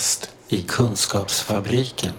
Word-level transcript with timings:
Kafferast 0.00 0.30
i 0.48 0.62
Kunskapsfabriken. 0.62 2.12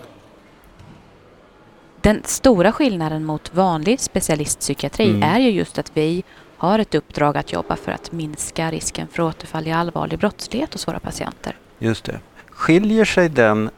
Den 2.01 2.21
stora 2.25 2.71
skillnaden 2.71 3.25
mot 3.25 3.53
vanlig 3.53 3.99
specialistpsykiatri 3.99 5.09
Mm. 5.09 5.23
är 5.23 5.39
ju 5.39 5.49
just 5.49 5.77
att 5.77 5.91
vi 5.93 6.23
har 6.57 6.79
ett 6.79 6.95
uppdrag 6.95 7.37
att 7.37 7.51
jobba 7.51 7.75
för 7.75 7.91
att 7.91 8.11
minska 8.11 8.71
risken 8.71 9.07
för 9.07 9.23
återfall 9.23 9.67
i 9.67 9.71
allvarlig 9.71 10.19
brottslighet 10.19 10.73
hos 10.73 10.87
våra 10.87 10.99
patienter. 10.99 11.57
Just 11.79 12.03
det. 12.05 12.19
Skiljer 12.51 13.05
sig 13.05 13.29
den 13.29 13.69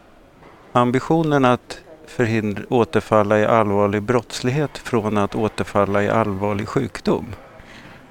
ambitionen 0.71 1.45
att 1.45 1.79
förhindra 2.07 2.63
återfalla 2.69 3.39
i 3.39 3.45
allvarlig 3.45 4.01
brottslighet 4.03 4.77
från 4.77 5.17
att 5.17 5.35
återfalla 5.35 6.03
i 6.03 6.09
allvarlig 6.09 6.67
sjukdom? 6.67 7.25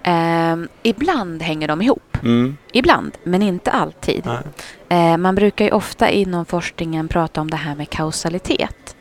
Ehm, 0.04 0.68
ibland 0.82 1.42
hänger 1.42 1.68
de 1.68 1.82
ihop. 1.82 2.18
Mm. 2.22 2.56
Ibland, 2.72 3.12
men 3.24 3.42
inte 3.42 3.70
alltid. 3.70 4.26
Eh, 4.88 5.16
man 5.16 5.34
brukar 5.34 5.64
ju 5.64 5.70
ofta 5.70 6.10
inom 6.10 6.44
forskningen 6.44 7.08
prata 7.08 7.40
om 7.40 7.50
det 7.50 7.56
här 7.56 7.74
med 7.74 7.90
kausalitet. 7.90 8.96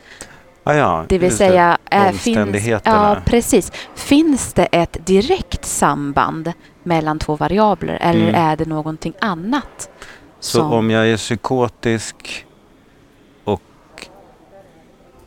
Ah, 0.64 0.74
ja, 0.74 1.06
Det 1.10 1.18
vill 1.18 1.38
säga, 1.38 1.78
eh, 1.92 2.04
finns, 2.12 2.28
Omständigheterna. 2.38 2.96
ja, 3.16 3.22
precis. 3.26 3.72
Finns 3.96 4.54
det 4.54 4.66
ett 4.66 5.06
direkt 5.06 5.66
samband 5.66 6.54
mellan 6.84 7.20
två 7.20 7.36
variabler 7.36 7.98
eller 8.02 8.30
Mm. 8.30 8.36
är 8.36 8.56
det 8.56 8.66
någonting 8.68 9.14
annat? 9.22 9.90
Så 10.40 10.58
som- 10.58 10.74
om 10.74 10.92
jag 10.92 11.08
är 11.08 11.18
psykotisk 11.18 12.46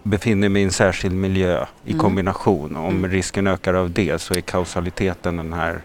befinner 0.04 0.48
mig 0.48 0.62
i 0.62 0.64
en 0.64 0.70
särskild 0.72 1.14
miljö 1.14 1.66
i 1.84 1.90
Mm. 1.92 2.00
kombination, 2.02 2.76
om 2.76 2.84
Mm. 2.98 3.10
risken 3.10 3.46
ökar 3.46 3.74
av 3.74 3.90
det 3.90 4.18
så 4.20 4.34
är 4.34 4.40
kausaliteten 4.40 5.36
den 5.36 5.52
här 5.52 5.80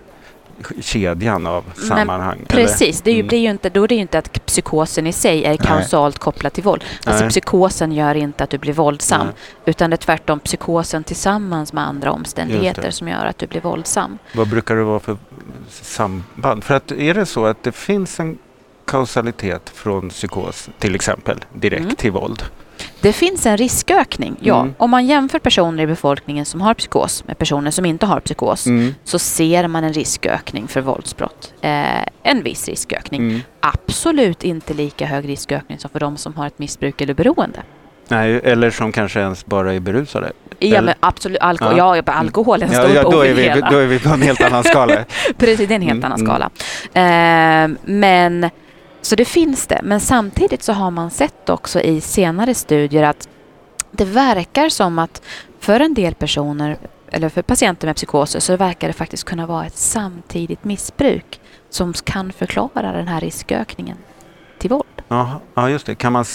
kedjan 0.82 1.48
av 1.48 1.64
sammanhang. 1.88 2.38
eller? 2.38 2.46
Precis, 2.48 3.02
det 3.02 3.10
är 3.12 3.14
ju, 3.14 3.20
Mm. 3.20 3.28
blir 3.28 3.40
ju 3.40 3.50
inte, 3.50 3.70
då 3.70 3.84
är 3.84 3.88
det 3.88 3.96
ju 3.96 4.02
inte 4.02 4.18
att 4.18 4.46
psykosen 4.46 5.08
i 5.08 5.14
sig 5.14 5.46
är 5.46 5.58
kausalt 5.58 6.18
kopplad 6.20 6.54
till 6.54 6.64
våld. 6.64 6.84
Alltså 7.06 7.22
Nej. 7.24 7.30
psykosen 7.30 7.92
gör 7.92 8.16
inte 8.16 8.44
att 8.44 8.50
du 8.50 8.58
blir 8.58 8.74
våldsam, 8.74 9.26
Nej. 9.26 9.36
utan 9.66 9.90
det 9.90 9.94
är 9.96 9.98
tvärtom 9.98 10.40
psykosen 10.40 11.04
tillsammans 11.04 11.74
med 11.74 11.88
andra 11.88 12.12
omständigheter 12.12 12.82
det. 12.82 12.92
som 12.92 13.08
gör 13.08 13.26
att 13.26 13.38
du 13.38 13.48
blir 13.48 13.62
våldsam. 13.62 14.18
Vad 14.36 14.48
brukar 14.50 14.76
det 14.76 14.84
vara 14.84 15.00
för 15.00 15.18
samband? 15.70 16.64
För 16.64 16.74
att 16.74 16.92
är 16.92 17.14
det 17.14 17.26
så 17.26 17.46
att 17.46 17.64
det 17.64 17.72
finns 17.72 18.20
en 18.20 18.38
kausalitet 18.86 19.70
från 19.70 20.10
psykos 20.10 20.70
till 20.80 20.96
exempel 20.96 21.46
direkt 21.54 21.84
Mm. 21.84 21.96
till 21.96 22.12
våld? 22.12 22.44
Det 23.02 23.14
finns 23.14 23.46
en 23.46 23.58
riskökning, 23.58 24.36
ja. 24.40 24.62
Mm. 24.62 24.74
Om 24.78 24.90
man 24.90 25.06
jämför 25.06 25.40
personer 25.40 25.84
i 25.84 25.88
befolkningen 25.88 26.46
som 26.46 26.62
har 26.62 26.74
psykos 26.74 27.24
med 27.28 27.38
personer 27.38 27.72
som 27.72 27.86
inte 27.86 28.06
har 28.06 28.20
psykos 28.20 28.66
Mm. 28.68 28.96
så 29.04 29.20
ser 29.20 29.68
man 29.68 29.84
en 29.84 29.94
riskökning 29.94 30.68
för 30.68 30.82
våldsbrott. 30.82 31.54
Eh, 31.62 32.04
en 32.24 32.44
viss 32.44 32.68
riskökning. 32.68 33.22
Mm. 33.22 33.40
Absolut 33.60 34.44
inte 34.44 34.74
lika 34.74 35.06
hög 35.06 35.28
riskökning 35.30 35.80
som 35.80 35.90
för 35.90 36.00
de 36.00 36.18
som 36.18 36.36
har 36.36 36.48
ett 36.48 36.60
missbruk 36.60 37.02
eller 37.02 37.14
beroende. 37.14 37.60
Nej, 38.08 38.42
eller 38.44 38.72
som 38.72 38.92
kanske 38.92 39.20
ens 39.20 39.46
bara 39.46 39.74
är 39.74 39.80
berusade. 39.80 40.32
Ja, 40.60 40.82
men 40.82 40.94
absolut. 41.00 41.40
Alko- 41.42 41.78
ja. 41.78 41.96
Ja. 41.98 42.04
Ja, 42.06 42.14
alkohol 42.14 42.62
är 42.62 42.66
en 42.68 42.74
Ja, 42.74 42.84
stor 42.84 42.96
ja, 42.96 43.04
bov 43.04 43.12
då, 43.12 43.22
är 43.26 43.34
vi, 43.34 43.62
då 43.72 43.78
är 43.78 43.86
vi 43.86 44.00
på 44.00 44.10
en 44.10 44.22
helt 44.22 44.42
annan 44.42 44.64
skala. 44.64 44.96
Precis, 45.38 45.68
det 45.68 45.74
är 45.74 45.76
en 45.76 45.82
helt 45.82 46.04
Mm, 46.04 46.12
annan 46.12 46.20
mm. 46.20 46.28
skala. 46.28 46.50
Eh, 46.94 47.70
men, 47.86 48.50
så 49.02 49.16
det 49.16 49.26
finns 49.26 49.68
det. 49.68 49.80
Men 49.84 50.00
samtidigt 50.00 50.64
så 50.64 50.74
har 50.74 50.92
man 50.92 51.12
sett 51.12 51.50
också 51.50 51.82
i 51.82 52.02
senare 52.02 52.54
studier 52.54 53.04
att 53.04 53.30
det 53.92 54.06
verkar 54.06 54.70
som 54.70 55.00
att 55.00 55.22
för 55.60 55.80
en 55.80 55.94
del 55.94 56.16
personer, 56.16 56.78
eller 57.12 57.30
för 57.30 57.42
patienter 57.42 57.88
med 57.88 57.96
psykoser, 57.96 58.40
så 58.40 58.58
verkar 58.58 58.88
det 58.88 58.94
faktiskt 58.94 59.24
kunna 59.24 59.46
vara 59.46 59.66
ett 59.66 59.78
samtidigt 59.78 60.64
missbruk 60.64 61.42
som 61.70 61.94
kan 61.94 62.32
förklara 62.32 62.92
den 62.92 63.08
här 63.08 63.22
riskökningen 63.22 63.98
till 64.60 64.70
våld. 64.70 64.86
Ja, 65.54 65.70
just 65.70 65.86
det. 65.86 65.96
Kan 65.96 66.14
man, 66.14 66.26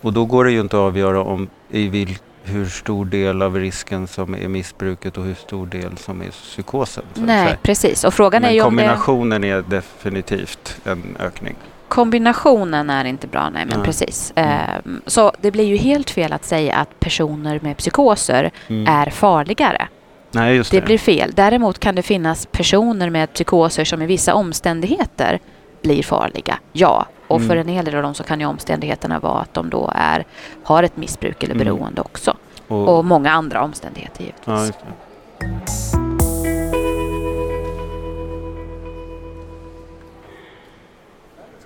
och 0.00 0.12
då 0.12 0.24
går 0.24 0.44
det 0.44 0.52
ju 0.52 0.60
inte 0.60 0.76
att 0.76 0.80
avgöra 0.80 1.22
om 1.22 1.48
i 1.70 1.88
vil, 1.88 2.18
hur 2.42 2.66
stor 2.66 3.04
del 3.04 3.42
av 3.42 3.56
risken 3.56 4.06
som 4.06 4.34
är 4.34 4.48
missbruket 4.48 5.18
och 5.18 5.24
hur 5.24 5.34
stor 5.34 5.66
del 5.66 5.96
som 5.96 6.22
är 6.22 6.30
psykosen. 6.30 7.04
Nej, 7.14 7.58
precis. 7.62 8.04
Och 8.04 8.14
frågan 8.14 8.44
är 8.44 8.48
Men 8.48 8.54
ju 8.54 8.62
om 8.62 8.76
det... 8.76 8.82
kombinationen 8.82 9.44
är 9.44 9.62
definitivt 9.62 10.80
en 10.84 11.16
ökning. 11.20 11.56
Kombinationen 11.88 12.90
är 12.90 13.04
inte 13.04 13.26
bra, 13.26 13.50
nej 13.50 13.66
men 13.66 13.78
Nej. 13.78 13.84
precis. 13.86 14.32
Mm. 14.36 14.50
Ehm, 14.60 15.00
så 15.06 15.32
det 15.40 15.50
blir 15.50 15.64
ju 15.64 15.76
helt 15.76 16.10
fel 16.10 16.32
att 16.32 16.44
säga 16.44 16.74
att 16.74 17.00
personer 17.00 17.60
med 17.62 17.76
psykoser 17.76 18.50
Mm. 18.68 18.86
är 18.94 19.10
farligare. 19.10 19.88
Nej, 20.30 20.56
just 20.56 20.70
det. 20.70 20.80
Det 20.80 20.86
blir 20.86 20.98
fel. 20.98 21.32
Däremot 21.34 21.78
kan 21.78 21.94
det 21.94 22.02
finnas 22.02 22.46
personer 22.46 23.10
med 23.10 23.32
psykoser 23.32 23.84
som 23.84 24.02
i 24.02 24.06
vissa 24.06 24.34
omständigheter 24.34 25.40
blir 25.82 26.02
farliga. 26.02 26.58
Ja, 26.72 27.06
och 27.28 27.36
Mm. 27.36 27.48
för 27.48 27.56
en 27.56 27.68
hel 27.68 27.84
del 27.84 27.94
av 27.94 28.02
dem 28.02 28.14
så 28.14 28.24
kan 28.24 28.40
ju 28.40 28.46
omständigheterna 28.46 29.20
vara 29.20 29.40
att 29.40 29.54
de 29.54 29.70
då 29.70 29.92
är, 29.94 30.24
har 30.64 30.82
ett 30.82 30.96
missbruk 30.96 31.42
eller 31.42 31.54
Mm. 31.54 31.64
beroende 31.64 32.00
också. 32.00 32.36
och, 32.68 32.96
Och 32.98 33.04
många 33.04 33.30
andra 33.30 33.62
omständigheter 33.64 34.20
givetvis. 34.24 34.74
ja, 34.82 35.95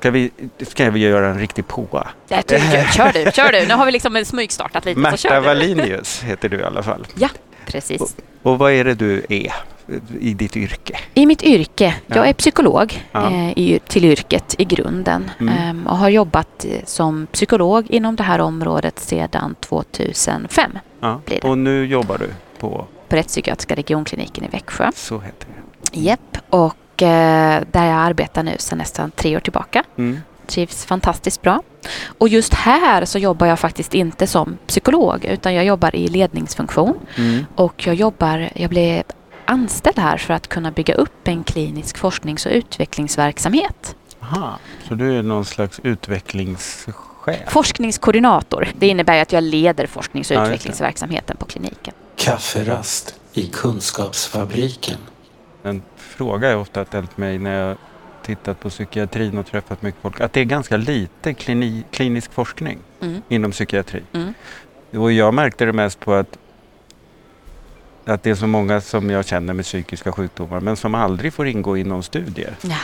Ska 0.00 0.10
vi, 0.10 0.30
ska 0.60 0.90
vi 0.90 1.00
göra 1.00 1.28
en 1.28 1.38
riktig 1.38 1.66
påa? 1.68 2.08
Jag 2.28 2.46
tycker, 2.46 2.84
kör 2.92 3.12
du, 3.24 3.32
kör 3.32 3.52
du. 3.52 3.66
Nu 3.66 3.74
har 3.74 3.86
vi 3.86 3.92
liksom 3.98 4.24
smygstartat 4.24 4.84
lite. 4.84 5.00
Märta. 5.00 5.40
Wallinius 5.40 6.22
heter 6.22 6.48
du 6.48 6.58
i 6.60 6.62
alla 6.64 6.82
fall. 6.82 7.06
Precis. 7.66 8.16
Och 8.42 8.58
vad 8.58 8.72
är 8.72 8.84
det 8.84 8.94
du 8.94 9.26
är 9.28 9.52
i 10.20 10.34
ditt 10.34 10.56
yrke? 10.56 10.98
I 11.14 11.26
mitt 11.26 11.42
yrke, 11.42 11.94
Ja. 12.06 12.16
jag 12.16 12.28
är 12.28 12.32
psykolog 12.32 13.04
Ja. 13.12 13.30
eh, 13.30 13.50
i, 13.58 13.80
till 13.88 14.04
yrket 14.04 14.54
i 14.58 14.64
grunden 14.64 15.30
Mm. 15.40 15.54
ehm, 15.58 15.86
och 15.86 15.96
har 15.96 16.08
jobbat 16.08 16.64
eh, 16.64 16.84
som 16.84 17.26
psykolog 17.32 17.86
inom 17.90 18.16
det 18.16 18.22
här 18.22 18.38
området 18.40 18.98
sedan 18.98 19.54
2005 19.60 20.78
Ja. 21.00 21.20
Och 21.42 21.58
nu 21.58 21.86
jobbar 21.86 22.18
du 22.18 22.28
på, 22.58 22.86
på 23.08 23.16
Rättspsykiatriska 23.16 23.74
regionkliniken 23.74 24.44
i 24.44 24.48
Växjö. 24.48 24.90
så 24.94 25.18
heter 25.18 25.46
det. 25.92 26.00
Japp, 26.00 26.38
och 26.50 26.74
där 27.06 27.86
jag 27.86 27.94
arbetar 27.98 28.42
nu 28.42 28.54
sedan 28.58 28.78
nästan 28.78 29.10
tre 29.10 29.36
år 29.36 29.40
tillbaka. 29.40 29.84
Mm. 29.98 30.20
Trivs 30.46 30.84
fantastiskt 30.84 31.42
bra. 31.42 31.62
Och 32.18 32.28
just 32.28 32.54
här 32.54 33.04
så 33.04 33.18
jobbar 33.18 33.46
jag 33.46 33.58
faktiskt 33.58 33.94
inte 33.94 34.26
som 34.26 34.58
psykolog 34.66 35.24
utan 35.24 35.54
jag 35.54 35.64
jobbar 35.64 35.96
i 35.96 36.08
ledningsfunktion 36.08 36.98
Mm. 37.16 37.46
och 37.54 37.86
jag 37.86 37.94
jobbar, 37.94 38.50
jag 38.54 38.70
blev 38.70 39.02
anställd 39.44 39.98
här 39.98 40.16
för 40.16 40.34
att 40.34 40.48
kunna 40.48 40.70
bygga 40.70 40.94
upp 40.94 41.28
en 41.28 41.44
klinisk 41.44 41.98
forsknings 41.98 42.46
och 42.46 42.52
utvecklingsverksamhet. 42.52 43.96
Aha. 44.22 44.58
Så 44.88 44.94
du 44.94 45.18
är 45.18 45.22
någon 45.22 45.44
slags 45.44 45.80
utvecklingschef? 45.82 46.94
Forskningskoordinator. 47.48 48.68
Det 48.78 48.88
innebär 48.88 49.22
att 49.22 49.32
jag 49.32 49.42
leder 49.44 49.86
forsknings 49.86 50.30
och 50.30 50.36
Ja, 50.36 50.44
utvecklingsverksamheten 50.46 51.36
på 51.36 51.44
kliniken. 51.46 51.94
Kafferast 52.16 53.14
i 53.32 53.46
Kunskapsfabriken. 53.46 54.98
En 55.62 55.82
fråga 55.96 56.50
jag 56.50 56.60
ofta 56.60 56.84
ställt 56.84 57.16
mig 57.18 57.38
när 57.38 57.58
jag 57.68 57.76
tittat 58.22 58.60
på 58.60 58.68
psykiatrin 58.70 59.38
och 59.38 59.46
träffat 59.46 59.82
mycket 59.82 60.02
folk, 60.02 60.20
att 60.20 60.32
det 60.32 60.40
är 60.40 60.44
ganska 60.44 60.76
lite 60.76 61.34
klini, 61.34 61.84
klinisk 61.90 62.32
forskning 62.32 62.78
Mm. 63.02 63.22
inom 63.28 63.50
psykiatri. 63.50 64.02
Mm. 64.12 64.34
Och 64.94 65.12
jag 65.12 65.34
märkte 65.34 65.64
det 65.64 65.72
mest 65.72 66.00
på 66.00 66.14
att, 66.14 66.38
att 68.04 68.22
det 68.22 68.30
är 68.30 68.34
så 68.34 68.46
många 68.46 68.80
som 68.80 69.10
jag 69.10 69.26
känner 69.26 69.54
med 69.54 69.64
psykiska 69.64 70.12
sjukdomar 70.12 70.60
men 70.60 70.76
som 70.76 70.94
aldrig 70.94 71.32
får 71.32 71.46
ingå 71.46 71.76
i 71.76 71.84
någon 71.84 72.02
studie. 72.02 72.46
Ja. 72.62 72.76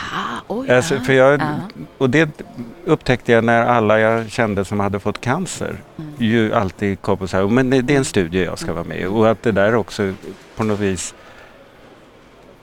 Alltså, 0.74 0.94
ja. 0.94 1.00
för 1.00 1.12
jag, 1.12 1.40
Ja. 1.40 1.46
Och 1.98 2.10
det 2.10 2.42
upptäckte 2.84 3.32
jag 3.32 3.44
när 3.44 3.62
alla 3.66 4.00
jag 4.00 4.30
kände 4.30 4.64
som 4.64 4.80
hade 4.80 5.00
fått 5.00 5.20
cancer 5.20 5.76
Mm. 5.98 6.12
ju 6.18 6.54
alltid 6.54 7.00
kom 7.02 7.18
och 7.18 7.30
sa 7.30 7.48
men 7.48 7.70
det 7.70 7.82
det 7.82 7.94
är 7.94 7.98
en 7.98 8.04
studie 8.04 8.44
jag 8.44 8.58
ska 8.58 8.72
vara 8.72 8.84
med 8.84 9.00
i. 9.00 9.06
Och 9.06 9.30
att 9.30 9.42
det 9.42 9.52
där 9.52 9.74
också 9.74 10.12
på 10.56 10.64
något 10.64 10.80
vis 10.80 11.14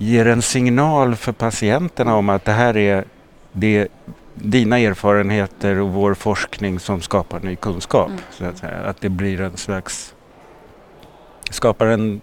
ger 0.03 0.25
en 0.25 0.41
signal 0.41 1.15
för 1.15 1.31
patienterna 1.31 2.15
om 2.15 2.29
att 2.29 2.45
det 2.45 2.51
här 2.51 2.77
är 2.77 3.03
det, 3.51 3.87
dina 4.33 4.79
erfarenheter 4.79 5.79
och 5.79 5.89
vår 5.89 6.13
forskning 6.13 6.79
som 6.79 7.01
skapar 7.01 7.39
ny 7.39 7.55
kunskap. 7.55 8.09
Mm. 8.09 8.21
Så 8.31 8.45
att, 8.45 8.57
säga. 8.57 8.77
att 8.77 9.01
det 9.01 9.09
blir 9.09 9.41
en 9.41 9.57
slags, 9.57 10.15
skapar 11.49 11.87
en 11.87 12.21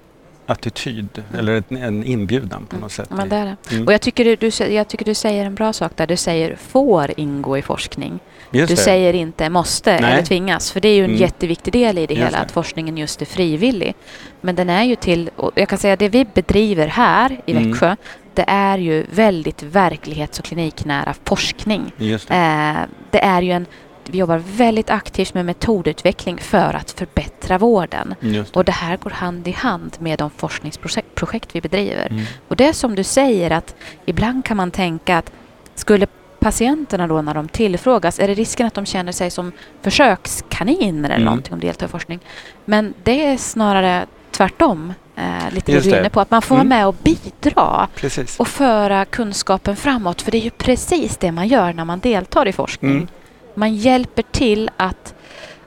attityd 0.50 1.22
eller 1.38 1.62
en 1.70 2.04
inbjudan 2.04 2.66
på 2.66 2.76
något 2.76 2.92
sätt. 2.92 3.10
Men 3.10 3.28
det 3.28 3.36
är 3.36 3.44
det. 3.44 3.56
Mm. 3.74 3.86
Och 3.86 3.92
jag 3.92 4.00
tycker, 4.00 4.24
du, 4.24 4.36
du, 4.36 4.50
jag 4.74 4.88
tycker 4.88 5.04
du 5.04 5.14
säger 5.14 5.44
en 5.44 5.54
bra 5.54 5.72
sak 5.72 5.92
där. 5.96 6.06
Du 6.06 6.16
säger 6.16 6.56
får 6.56 7.10
ingå 7.16 7.58
i 7.58 7.62
forskning. 7.62 8.18
Just 8.52 8.68
Du 8.68 8.74
det. 8.74 8.80
säger 8.80 9.12
inte 9.14 9.50
måste 9.50 10.00
Nej. 10.00 10.12
eller 10.12 10.22
tvingas. 10.22 10.70
För 10.72 10.80
det 10.80 10.88
är 10.88 10.94
ju 10.94 11.04
en 11.04 11.10
Mm. 11.10 11.20
jätteviktig 11.20 11.72
del 11.72 11.98
i 11.98 12.06
det 12.06 12.14
Just 12.14 12.26
hela, 12.26 12.38
det. 12.38 12.44
att 12.44 12.52
forskningen 12.52 12.96
just 12.96 13.22
är 13.22 13.26
frivillig. 13.26 13.94
Men 14.40 14.54
den 14.54 14.70
är 14.70 14.84
ju 14.84 14.96
till, 14.96 15.30
och 15.36 15.52
jag 15.54 15.68
kan 15.68 15.78
säga 15.78 15.96
det 15.96 16.08
vi 16.08 16.24
bedriver 16.34 16.86
här 16.86 17.40
i 17.46 17.50
Mm. 17.52 17.70
Växjö, 17.70 17.96
det 18.34 18.44
är 18.48 18.78
ju 18.78 19.06
väldigt 19.12 19.62
verklighets 19.62 20.38
och 20.38 20.44
kliniknära 20.44 21.14
forskning. 21.24 21.92
Det. 21.96 22.30
Eh, 22.30 22.76
det 23.10 23.24
är 23.24 23.42
ju 23.42 23.52
en, 23.52 23.66
vi 24.06 24.18
jobbar 24.18 24.42
väldigt 24.56 24.90
aktivt 24.90 25.34
med 25.34 25.44
metodutveckling 25.46 26.38
för 26.38 26.74
att 26.74 26.90
förbättra 26.90 27.58
vården. 27.58 28.14
Det. 28.20 28.56
Och 28.56 28.64
det 28.64 28.72
här 28.72 28.96
går 28.96 29.10
hand 29.10 29.48
i 29.48 29.50
hand 29.50 29.96
med 29.98 30.18
de 30.18 30.30
forskningsprojekt 30.30 31.14
projekt 31.14 31.48
vi 31.52 31.60
bedriver. 31.60 32.06
Mm. 32.10 32.24
Och 32.48 32.56
det 32.56 32.68
är 32.68 32.72
som 32.72 32.94
du 32.94 33.04
säger 33.04 33.50
att 33.50 33.74
ibland 34.06 34.44
kan 34.44 34.56
man 34.56 34.70
tänka 34.70 35.18
att 35.18 35.32
skulle 35.74 36.06
patienterna 36.38 37.06
då 37.06 37.22
när 37.22 37.34
de 37.34 37.48
tillfrågas, 37.48 38.18
är 38.18 38.28
det 38.28 38.34
risken 38.34 38.66
att 38.66 38.74
de 38.74 38.86
känner 38.86 39.12
sig 39.12 39.30
som 39.30 39.52
försökskaniner 39.82 41.04
eller 41.08 41.16
Mm. 41.16 41.24
någonting 41.24 41.52
om 41.52 41.60
deltar 41.60 41.86
i 41.86 41.88
forskning? 41.88 42.20
Men 42.64 42.94
det 43.02 43.24
är 43.26 43.36
snarare 43.36 44.06
tvärtom, 44.30 44.92
eh, 45.16 45.54
lite 45.54 45.72
Just 45.72 45.90
du 45.90 45.98
inne 45.98 46.10
på, 46.10 46.20
att 46.20 46.30
man 46.30 46.42
får 46.42 46.54
vara 46.54 46.64
Mm. 46.64 46.78
med 46.78 46.86
och 46.86 46.94
bidra 47.02 47.88
Precis. 47.94 48.40
och 48.40 48.48
föra 48.48 49.04
kunskapen 49.04 49.76
framåt. 49.76 50.22
För 50.22 50.30
det 50.30 50.38
är 50.38 50.42
ju 50.42 50.50
precis 50.50 51.16
det 51.16 51.32
man 51.32 51.48
gör 51.48 51.72
när 51.72 51.84
man 51.84 51.98
deltar 52.00 52.48
i 52.48 52.52
forskning. 52.52 52.90
Mm. 52.90 53.08
Man 53.54 53.74
hjälper 53.74 54.22
till 54.22 54.70
att, 54.76 55.14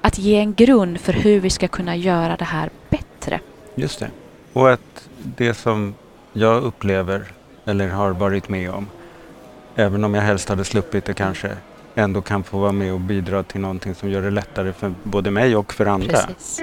att 0.01 0.17
ge 0.17 0.35
en 0.35 0.53
grund 0.53 0.99
för 0.99 1.13
hur 1.13 1.39
vi 1.39 1.49
ska 1.49 1.67
kunna 1.67 1.95
göra 1.95 2.35
det 2.35 2.45
här 2.45 2.69
bättre. 2.89 3.39
Just 3.75 3.99
det. 3.99 4.11
Och 4.53 4.71
att 4.71 5.09
det 5.23 5.53
som 5.53 5.95
jag 6.33 6.63
upplever 6.63 7.25
eller 7.65 7.89
har 7.89 8.11
varit 8.11 8.49
med 8.49 8.71
om, 8.71 8.87
även 9.75 10.03
om 10.03 10.13
jag 10.13 10.21
helst 10.21 10.49
hade 10.49 10.63
sluppit 10.63 11.05
det 11.05 11.13
kanske, 11.13 11.51
ändå 11.95 12.21
kan 12.21 12.43
få 12.43 12.57
vara 12.59 12.71
med 12.71 12.93
och 12.93 12.99
bidra 12.99 13.43
till 13.43 13.61
någonting 13.61 13.95
som 13.95 14.09
gör 14.09 14.21
det 14.21 14.31
lättare 14.31 14.73
för 14.73 14.93
både 15.03 15.31
mig 15.31 15.55
och 15.55 15.73
för 15.73 15.85
andra. 15.85 16.07
Precis. 16.07 16.61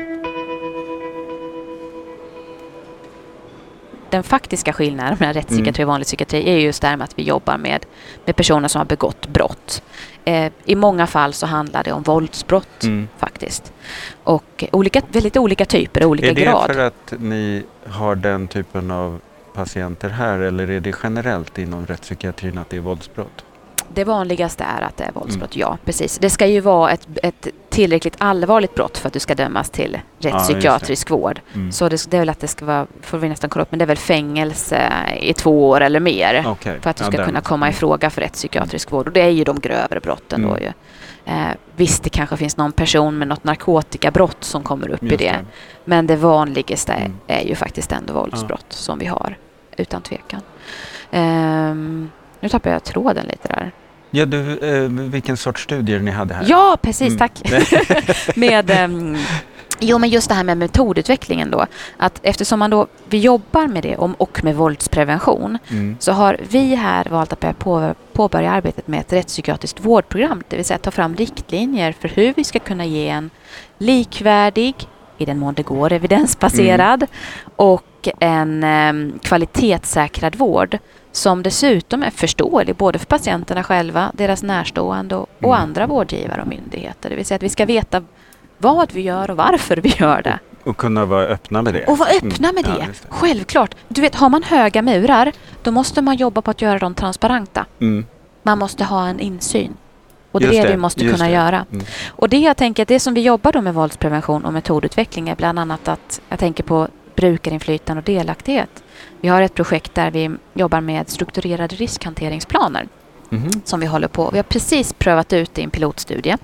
Den 4.11 4.23
faktiska 4.23 4.73
skillnaden 4.73 5.17
mellan 5.21 5.35
rättspsykiatri 5.35 5.85
och 5.85 5.89
vanlig 5.89 6.07
psykiatri 6.07 6.49
är 6.51 6.59
just 6.59 6.83
det 6.83 6.89
här 6.89 6.97
med 6.97 7.05
att 7.05 7.19
vi 7.19 7.23
jobbar 7.23 7.59
med, 7.59 7.87
med 8.25 8.37
personer 8.37 8.69
som 8.69 8.79
har 8.79 8.87
begått 8.87 9.27
brott. 9.27 9.83
Eh, 10.25 10.53
I 10.65 10.75
många 10.75 11.07
fall 11.07 11.33
så 11.33 11.47
handlar 11.47 11.85
det 11.85 11.93
om 11.93 12.03
våldsbrott 12.03 12.83
Mm. 12.85 13.09
faktiskt. 13.19 13.73
Och 14.25 14.65
olika, 14.73 15.03
väldigt 15.12 15.37
olika 15.37 15.65
typer 15.65 16.03
och 16.05 16.11
olika 16.11 16.31
Är 16.31 16.35
det 16.35 16.41
grad. 16.43 16.67
för 16.75 16.79
att 16.79 17.12
ni 17.19 17.62
har 17.87 18.15
den 18.15 18.49
typen 18.49 18.91
av 18.91 19.21
patienter 19.55 20.09
här 20.09 20.39
eller 20.39 20.71
är 20.71 20.81
det 20.81 20.95
generellt 21.03 21.59
inom 21.59 21.87
rättspsykiatrin 21.87 22.59
att 22.59 22.71
det 22.71 22.77
är 22.77 22.81
våldsbrott? 22.81 23.45
Det 23.95 24.05
vanligaste 24.05 24.65
är 24.65 24.83
att 24.83 24.97
det 24.97 25.05
är 25.05 25.13
våldsbrott, 25.13 25.55
Mm. 25.57 25.61
ja 25.69 25.79
precis. 25.85 26.19
Det 26.19 26.31
ska 26.31 26.47
ju 26.47 26.61
vara 26.61 26.91
ett, 26.91 27.09
ett 27.23 27.49
tillräckligt 27.71 28.15
allvarligt 28.19 28.75
brott 28.75 28.99
för 28.99 29.07
att 29.07 29.13
du 29.13 29.21
ska 29.21 29.35
dömas 29.35 29.71
till 29.71 29.99
rättspsykiatrisk 30.19 31.11
vård. 31.11 31.41
Mm. 31.55 31.73
Så 31.73 31.89
det, 31.89 32.11
det 32.11 32.17
är 32.17 32.21
väl 32.21 32.29
att 32.29 32.41
det 32.41 32.49
ska 32.49 32.65
vara, 32.65 32.87
får 33.03 33.19
vi 33.19 33.29
nästan 33.29 33.51
kolla 33.51 33.63
upp, 33.63 33.71
men 33.73 33.79
det 33.79 33.85
är 33.85 33.87
väl 33.87 33.97
fängelse 33.97 34.93
i 35.21 35.33
två 35.35 35.69
år 35.69 35.81
eller 35.81 36.01
mer. 36.01 36.45
Okej. 36.47 36.79
För 36.81 36.91
att 36.91 36.97
du 36.97 37.05
Ja, 37.05 37.09
ska 37.11 37.17
den. 37.17 37.27
kunna 37.27 37.41
komma 37.41 37.69
i 37.69 37.73
fråga 37.73 38.11
för 38.11 38.21
rättspsykiatrisk 38.21 38.93
vård. 38.93 39.07
Och 39.07 39.13
det 39.13 39.21
är 39.23 39.29
ju 39.29 39.45
de 39.45 39.61
grövre 39.61 40.01
brotten 40.01 40.45
Mm. 40.45 40.51
då 40.55 40.59
ju. 40.61 40.73
Eh, 41.25 41.49
visst, 41.77 42.03
det 42.03 42.11
kanske 42.11 42.37
finns 42.37 42.57
någon 42.57 42.73
person 42.73 43.19
med 43.19 43.29
något 43.29 43.45
narkotikabrott 43.45 44.45
som 44.45 44.63
kommer 44.63 44.89
upp 44.89 45.03
i 45.03 45.07
Just 45.07 45.19
det. 45.19 45.37
Men 45.85 46.07
det 46.07 46.17
vanligaste 46.17 46.93
är, 46.93 46.97
Mm. 47.05 47.17
är 47.27 47.41
ju 47.45 47.55
faktiskt 47.55 47.93
ändå 47.93 48.13
våldsbrott 48.13 48.67
som 48.69 48.99
vi 48.99 49.07
har, 49.07 49.37
utan 49.77 50.03
tvekan. 50.03 50.41
Ehm, 51.11 52.11
nu 52.41 52.49
tappar 52.49 52.71
jag 52.71 52.85
tråden 52.85 53.27
lite 53.27 53.49
där. 53.49 53.71
Ja, 54.11 54.27
du, 54.27 54.59
eh, 54.59 54.89
vilken 54.91 55.37
sorts 55.37 55.63
studier 55.63 55.99
ni 56.01 56.11
hade 56.11 56.35
här? 56.35 56.45
Ja, 56.49 56.79
precis, 56.83 57.09
Mm. 57.09 57.19
tack. 57.19 57.43
med, 58.37 58.71
ehm, 58.71 59.17
jo, 59.81 59.99
men 59.99 60.09
just 60.11 60.29
det 60.29 60.35
här 60.35 60.45
med 60.45 60.59
metodutvecklingen 60.59 61.51
då. 61.51 61.67
Att 61.97 62.21
eftersom 62.23 62.59
man 62.59 62.71
då, 62.71 62.87
vi 63.09 63.19
jobbar 63.19 63.67
med 63.67 63.83
det 63.83 63.97
om, 63.97 64.15
och 64.15 64.45
med 64.45 64.55
våldsprevention 64.57 65.59
Mm. 65.71 65.97
så 66.01 66.13
har 66.13 66.37
vi 66.51 66.75
här 66.75 67.05
valt 67.11 67.33
att 67.33 67.41
börja 67.41 67.55
på, 67.55 67.95
påbörja 68.13 68.51
arbetet 68.51 68.89
med 68.89 69.01
ett 69.01 69.13
rättspsykiatriskt 69.13 69.81
vårdprogram. 69.81 70.43
Det 70.49 70.57
vill 70.57 70.65
säga 70.65 70.79
ta 70.79 70.91
fram 70.91 71.17
riktlinjer 71.17 71.93
för 72.01 72.09
hur 72.09 72.35
vi 72.37 72.45
ska 72.45 72.59
kunna 72.59 72.85
ge 72.85 73.09
en 73.09 73.31
likvärdig, 73.79 74.75
i 75.19 75.25
den 75.25 75.39
mån 75.39 75.55
det 75.55 75.63
går, 75.63 75.93
evidensbaserad 75.93 77.07
och 77.57 78.09
en 78.19 78.65
em, 78.65 79.19
kvalitetssäkrad 79.23 80.37
vård 80.37 80.79
som 81.12 81.43
dessutom 81.43 82.03
är 82.03 82.11
förståelig 82.11 82.77
både 82.77 82.99
för 82.99 83.07
patienterna 83.07 83.62
själva, 83.65 84.11
deras 84.15 84.43
närstående 84.43 85.17
och, 85.17 85.23
och 85.39 85.45
Mm. 85.45 85.62
andra 85.62 85.87
vårdgivare 85.87 86.43
och 86.43 86.49
myndigheter. 86.49 87.11
Det 87.11 87.17
vill 87.17 87.27
säga 87.27 87.37
att 87.37 87.43
vi 87.43 87.49
ska 87.49 87.67
veta 87.67 88.03
vad 88.59 88.93
vi 88.93 89.01
gör 89.01 89.31
och 89.31 89.37
varför 89.37 89.77
vi 89.77 89.89
gör 89.99 90.23
det. 90.23 90.39
Och 90.65 90.77
kunna 90.77 91.05
vara 91.05 91.25
öppna 91.27 91.62
med 91.62 91.75
det. 91.75 91.85
Och 91.87 91.99
vara 91.99 92.09
öppna 92.11 92.49
Mm. 92.49 92.55
med 92.55 92.65
Ja, 92.75 92.81
det. 92.81 92.87
just 92.87 93.03
det. 93.03 93.09
Självklart. 93.11 93.75
Du 93.89 94.01
vet, 94.01 94.15
har 94.15 94.29
man 94.29 94.43
höga 94.43 94.83
murar, 94.83 95.33
då 95.62 95.71
måste 95.71 96.03
man 96.03 96.17
jobba 96.17 96.43
på 96.43 96.51
att 96.51 96.62
göra 96.62 96.79
dem 96.79 96.95
transparenta. 96.95 97.67
Mm. 97.81 98.06
Man 98.43 98.59
måste 98.59 98.85
ha 98.85 99.06
en 99.06 99.21
insyn. 99.21 99.77
Och 100.33 100.41
det 100.41 100.47
är 100.47 100.53
Just 100.53 100.63
det, 100.63 100.69
det, 100.69 100.73
vi 100.75 100.81
måste 100.81 101.01
kunna 101.01 101.25
det. 101.25 101.31
göra. 101.31 101.65
Mm. 101.73 101.85
Och 102.09 102.29
det 102.29 102.39
jag 102.39 102.56
tänker, 102.56 102.85
det 102.85 103.01
som 103.01 103.15
vi 103.15 103.21
jobbar 103.21 103.53
då 103.53 103.61
med 103.61 103.75
våldsprevention 103.75 104.45
och 104.45 104.53
metodutveckling 104.53 105.29
är 105.29 105.37
bland 105.37 105.59
annat 105.59 105.89
att 105.89 106.21
jag 106.29 106.39
tänker 106.39 106.63
på 106.65 106.89
brukarinflytande 107.15 107.99
och 108.01 108.05
delaktighet. 108.05 108.71
Vi 109.20 109.28
har 109.28 109.43
ett 109.43 109.55
projekt 109.55 109.94
där 109.94 110.11
vi 110.11 110.31
jobbar 110.55 110.81
med 110.81 111.08
strukturerade 111.11 111.76
riskhanteringsplaner 111.76 112.88
Mhm. 113.28 113.50
som 113.64 113.81
vi 113.81 113.87
håller 113.87 114.08
på. 114.08 114.31
Vi 114.31 114.38
har 114.38 114.43
precis 114.43 114.93
prövat 114.93 115.32
ut 115.32 115.58
i 115.58 115.62
en 115.62 115.70
pilotstudie 115.70 116.37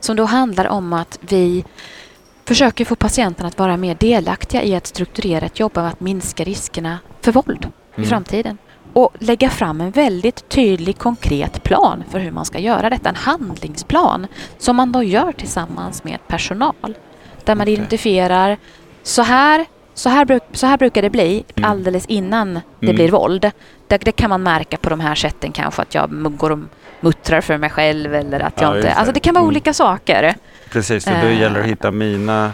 som 0.00 0.16
då 0.16 0.24
handlar 0.24 0.68
om 0.68 0.92
att 0.92 1.18
vi 1.20 1.64
försöker 2.44 2.84
få 2.84 2.94
patienterna 2.94 3.48
att 3.48 3.58
vara 3.58 3.76
mer 3.76 3.94
delaktiga 3.94 4.62
i 4.62 4.74
ett 4.74 4.86
strukturerat 4.86 5.60
jobb 5.60 5.72
med 5.76 5.88
att 5.88 6.00
minska 6.00 6.44
riskerna 6.44 6.98
för 7.20 7.32
våld 7.32 7.64
i 7.64 7.96
Mm. 7.96 8.08
framtiden 8.08 8.58
och 8.92 9.10
lägga 9.18 9.50
fram 9.50 9.80
en 9.80 9.90
väldigt 9.90 10.48
tydlig 10.48 10.98
konkret 10.98 11.62
plan 11.62 12.04
för 12.10 12.18
hur 12.18 12.30
man 12.30 12.44
ska 12.44 12.58
göra 12.58 12.90
detta. 12.90 13.08
En 13.08 13.14
handlingsplan 13.16 14.26
som 14.58 14.76
man 14.76 14.92
då 14.92 15.02
gör 15.02 15.32
tillsammans 15.32 16.04
med 16.04 16.18
personal. 16.28 16.94
Där 17.44 17.54
man 17.54 17.64
Okej. 17.64 17.74
identifierar 17.74 18.58
så 19.02 19.22
här, 19.22 19.66
så 20.00 20.08
här, 20.08 20.24
bruk, 20.24 20.42
så 20.52 20.66
här 20.66 20.76
brukar 20.78 21.02
det 21.02 21.10
bli 21.10 21.44
Mm. 21.56 21.70
alldeles 21.70 22.06
innan 22.06 22.54
det 22.54 22.60
Mm. 22.86 22.96
blir 22.96 23.10
våld. 23.10 23.50
Det, 23.86 23.98
det 23.98 24.12
kan 24.12 24.30
man 24.30 24.42
märka 24.42 24.76
på 24.76 24.90
de 24.90 25.00
här 25.00 25.14
sätten 25.14 25.52
kanske 25.52 25.82
att 25.82 25.94
jag 25.94 26.36
går 26.38 26.50
och 26.52 26.58
muttrar 27.00 27.40
för 27.40 27.58
mig 27.58 27.70
själv 27.70 28.14
eller 28.14 28.40
att 28.40 28.52
Ja, 28.56 28.62
jag 28.66 28.76
just 28.76 28.84
inte... 28.84 28.94
det. 28.94 28.98
Alltså 28.98 29.12
det 29.12 29.20
kan 29.20 29.34
vara 29.34 29.42
Mm. 29.42 29.48
olika 29.48 29.72
saker. 29.72 30.34
Precis, 30.70 31.06
och 31.06 31.12
då 31.22 31.26
Eh. 31.28 31.40
gäller 31.40 31.54
det 31.54 31.60
att 31.64 31.70
hitta 31.70 31.90
mina... 31.90 32.52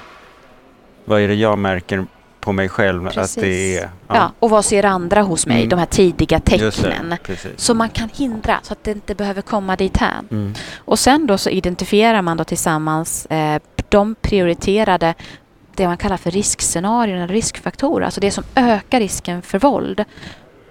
Vad 1.04 1.20
är 1.20 1.28
det 1.28 1.34
jag 1.34 1.58
märker 1.58 2.06
på 2.40 2.52
mig 2.52 2.68
själv 2.68 3.08
Precis. 3.10 3.36
att 3.36 3.42
det 3.42 3.78
är? 3.78 3.90
Ja. 4.08 4.32
och 4.38 4.50
vad 4.50 4.64
ser 4.64 4.84
andra 4.84 5.22
hos 5.22 5.46
mig? 5.46 5.56
Mm. 5.56 5.68
De 5.68 5.78
här 5.78 5.86
tidiga 5.86 6.40
tecknen. 6.40 7.16
det. 7.26 7.36
Så 7.56 7.74
man 7.74 7.88
kan 7.88 8.08
hindra 8.14 8.58
så 8.62 8.72
att 8.72 8.84
det 8.84 8.90
inte 8.90 9.14
behöver 9.14 9.42
komma 9.42 9.76
dit 9.76 9.96
här. 9.96 10.18
Mm. 10.30 10.54
Och 10.76 10.98
sen 10.98 11.26
då 11.26 11.38
så 11.38 11.50
identifierar 11.50 12.22
man 12.22 12.36
då 12.36 12.44
tillsammans 12.44 13.26
eh, 13.26 13.60
de 13.88 14.14
prioriterade 14.22 15.14
det 15.76 15.86
man 15.86 15.96
kallar 15.96 16.16
för 16.16 16.30
riskscenarion 16.30 17.18
eller 17.18 17.34
riskfaktorer, 17.34 18.04
alltså 18.04 18.20
det 18.20 18.30
som 18.30 18.44
ökar 18.54 19.00
risken 19.00 19.42
för 19.42 19.58
våld. 19.58 20.04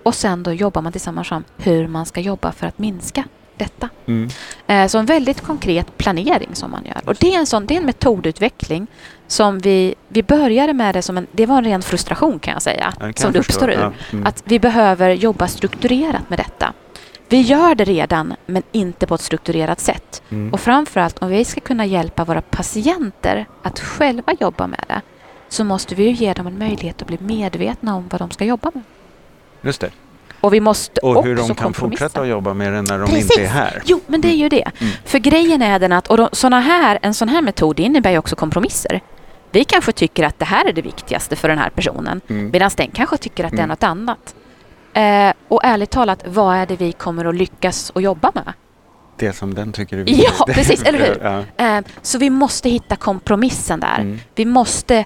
Och 0.04 0.16
sen 0.16 0.44
då 0.44 0.54
jobbar 0.54 0.82
man 0.82 0.92
tillsammans 0.92 1.28
fram 1.28 1.44
hur 1.58 1.88
man 1.88 2.06
ska 2.06 2.22
jobba 2.22 2.52
för 2.52 2.68
att 2.68 2.80
minska 2.80 3.24
detta. 3.58 3.90
Mm. 4.06 4.30
Eh, 4.68 4.88
så 4.88 4.98
en 4.98 5.06
väldigt 5.06 5.42
konkret 5.42 5.98
planering 5.98 6.50
som 6.54 6.72
man 6.72 6.86
gör. 6.86 7.02
Och 7.06 7.16
det 7.16 7.36
är 7.36 7.40
en, 7.40 7.46
sån, 7.46 7.66
det 7.66 7.74
är 7.74 7.78
en 7.78 7.86
metodutveckling 7.86 8.88
som 9.28 9.60
vi, 9.60 9.96
vi 10.08 10.24
började 10.24 10.74
med 10.74 10.96
det 10.96 11.02
som 11.02 11.18
en, 11.18 11.28
det 11.32 11.46
var 11.46 11.58
en 11.58 11.64
ren 11.64 11.82
frustration 11.82 12.40
kan 12.40 12.54
jag 12.54 12.62
säga, 12.62 12.94
Ja, 13.00 13.06
kan 13.06 13.14
som 13.14 13.28
jag 13.28 13.34
det 13.34 13.40
uppstår 13.40 13.70
ur. 13.70 13.80
Ja. 13.80 13.94
Mm. 14.12 14.26
Att 14.26 14.44
vi 14.46 14.60
behöver 14.60 15.10
jobba 15.10 15.48
strukturerat 15.48 16.30
med 16.30 16.40
detta. 16.40 16.74
Vi 17.36 17.42
gör 17.42 17.76
det 17.76 17.84
redan, 17.84 18.34
men 18.46 18.64
inte 18.72 19.08
på 19.08 19.16
ett 19.16 19.22
strukturerat 19.22 19.80
sätt. 19.80 20.22
Mm. 20.30 20.54
Och 20.54 20.60
framförallt 20.60 21.18
om 21.22 21.30
vi 21.30 21.46
ska 21.46 21.62
kunna 21.62 21.86
hjälpa 21.86 22.26
våra 22.26 22.42
patienter 22.42 23.46
att 23.64 23.80
själva 23.80 24.34
jobba 24.40 24.68
med 24.68 24.84
det 24.88 25.02
så 25.50 25.64
måste 25.64 25.96
vi 25.96 26.04
ju 26.04 26.12
ge 26.12 26.34
dem 26.34 26.48
en 26.48 26.58
möjlighet 26.58 27.02
att 27.02 27.08
bli 27.08 27.18
medvetna 27.22 27.96
om 27.96 28.08
vad 28.12 28.22
de 28.22 28.32
ska 28.32 28.46
jobba 28.46 28.72
med. 28.74 28.84
Just 29.62 29.82
det. 29.82 29.90
Och 30.42 30.54
vi 30.54 30.60
måste 30.60 31.02
Och 31.02 31.10
också 31.10 31.22
hur 31.28 31.36
de 31.36 31.56
kan 31.56 31.74
fortsätta 31.74 32.22
att 32.22 32.28
jobba 32.28 32.54
med 32.54 32.74
det 32.74 32.82
när 32.82 33.00
de 33.00 33.06
Precis. 33.10 33.32
inte 33.32 33.44
är 33.44 33.48
här. 33.48 33.82
Jo, 33.86 34.00
men 34.08 34.22
det 34.22 34.28
är 34.28 34.36
ju 34.36 34.50
det. 34.50 34.72
Mm. 34.80 34.94
För 35.06 35.20
grejen 35.20 35.62
är 35.62 35.80
den 35.80 35.92
att 35.92 36.08
och 36.08 36.18
de, 36.18 36.30
såna 36.32 36.60
här, 36.60 37.00
en 37.02 37.14
sån 37.14 37.30
här 37.30 37.42
metod 37.42 37.80
innebär 37.80 38.12
ju 38.12 38.18
också 38.18 38.36
kompromisser. 38.36 39.02
Vi 39.52 39.64
kanske 39.64 39.92
tycker 39.92 40.24
att 40.24 40.40
det 40.40 40.46
här 40.46 40.66
är 40.70 40.74
det 40.74 40.82
viktigaste 40.82 41.36
för 41.36 41.50
den 41.50 41.58
här 41.58 41.70
personen 41.70 42.22
Mm. 42.28 42.50
medan 42.50 42.72
den 42.78 42.92
kanske 42.92 43.18
tycker 43.18 43.44
att 43.44 43.52
det 43.52 43.58
är 43.58 43.60
Mm. 43.60 43.70
något 43.70 43.84
annat. 43.84 44.36
Eh, 44.96 45.34
och 45.48 45.62
ärligt 45.64 45.90
talat, 45.92 46.24
vad 46.28 46.56
är 46.56 46.66
det 46.66 46.76
vi 46.76 46.92
kommer 46.92 47.26
att 47.26 47.36
lyckas 47.36 47.92
att 47.96 48.04
jobba 48.04 48.32
med? 48.36 48.54
Det 49.18 49.34
som 49.34 49.54
den 49.54 49.72
tycker 49.72 49.98
är 49.98 50.00
Ja, 50.00 50.06
viktigt. 50.06 50.46
precis, 50.56 50.84
eller 50.84 51.00
hur? 51.00 51.20
Ja. 51.58 51.66
Eh, 51.78 51.84
så 52.02 52.18
vi 52.18 52.30
måste 52.30 52.70
hitta 52.70 52.96
kompromissen 52.96 53.80
där. 53.80 54.00
Mm. 54.00 54.20
Vi 54.36 54.46
måste, 54.46 55.06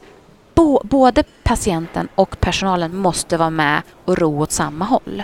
bo, 0.55 0.81
både 0.83 1.23
patienten 1.43 2.07
och 2.15 2.39
personalen 2.39 2.97
måste 2.97 3.37
vara 3.37 3.49
med 3.49 3.81
och 4.05 4.17
ro 4.17 4.39
åt 4.41 4.51
samma 4.51 4.85
håll. 4.85 5.23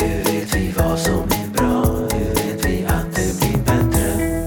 Hur 0.00 0.24
vet 0.32 0.56
vi 0.56 0.72
vad 0.76 0.98
som 0.98 1.14
är 1.14 1.48
bra? 1.56 1.84
Hur 1.84 2.34
vet 2.34 2.66
vi 2.66 2.86
att 2.86 3.14
det 3.14 3.40
blir 3.40 3.58
bättre? 3.58 4.44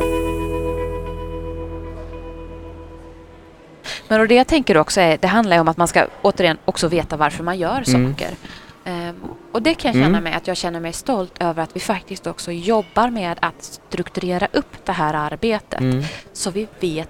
Men 4.08 4.22
och 4.22 4.28
det 4.28 4.36
jag 4.36 4.48
tänker 4.48 4.78
också 4.78 5.02
är, 5.02 5.18
det 5.22 5.28
handlar 5.28 5.56
ju 5.56 5.60
om 5.62 5.68
att 5.68 5.78
man 5.78 5.88
ska 5.88 6.06
återigen 6.22 6.58
också 6.66 6.88
veta 6.88 7.18
varför 7.18 7.44
man 7.44 7.58
gör 7.60 7.84
Mm. 7.90 8.14
saker. 8.14 8.28
Ehm, 8.28 8.36
och 9.52 9.62
det 9.62 9.74
kan 9.76 9.90
jag 9.90 9.96
känna 9.96 10.08
Mm. 10.18 10.24
mig 10.24 10.34
att 10.34 10.48
jag 10.48 10.58
känner 10.58 10.80
mig 10.80 10.94
stolt 10.94 11.34
över 11.40 11.64
att 11.64 11.76
vi 11.76 11.80
faktiskt 11.80 12.28
också 12.28 12.52
jobbar 12.52 13.10
med 13.10 13.38
att 13.42 13.64
strukturera 13.64 14.48
upp 14.54 14.86
det 14.86 14.92
här 14.92 15.14
arbetet 15.14 15.80
Mm. 15.82 16.04
så 16.34 16.52
vi 16.52 16.68
vet 16.80 17.10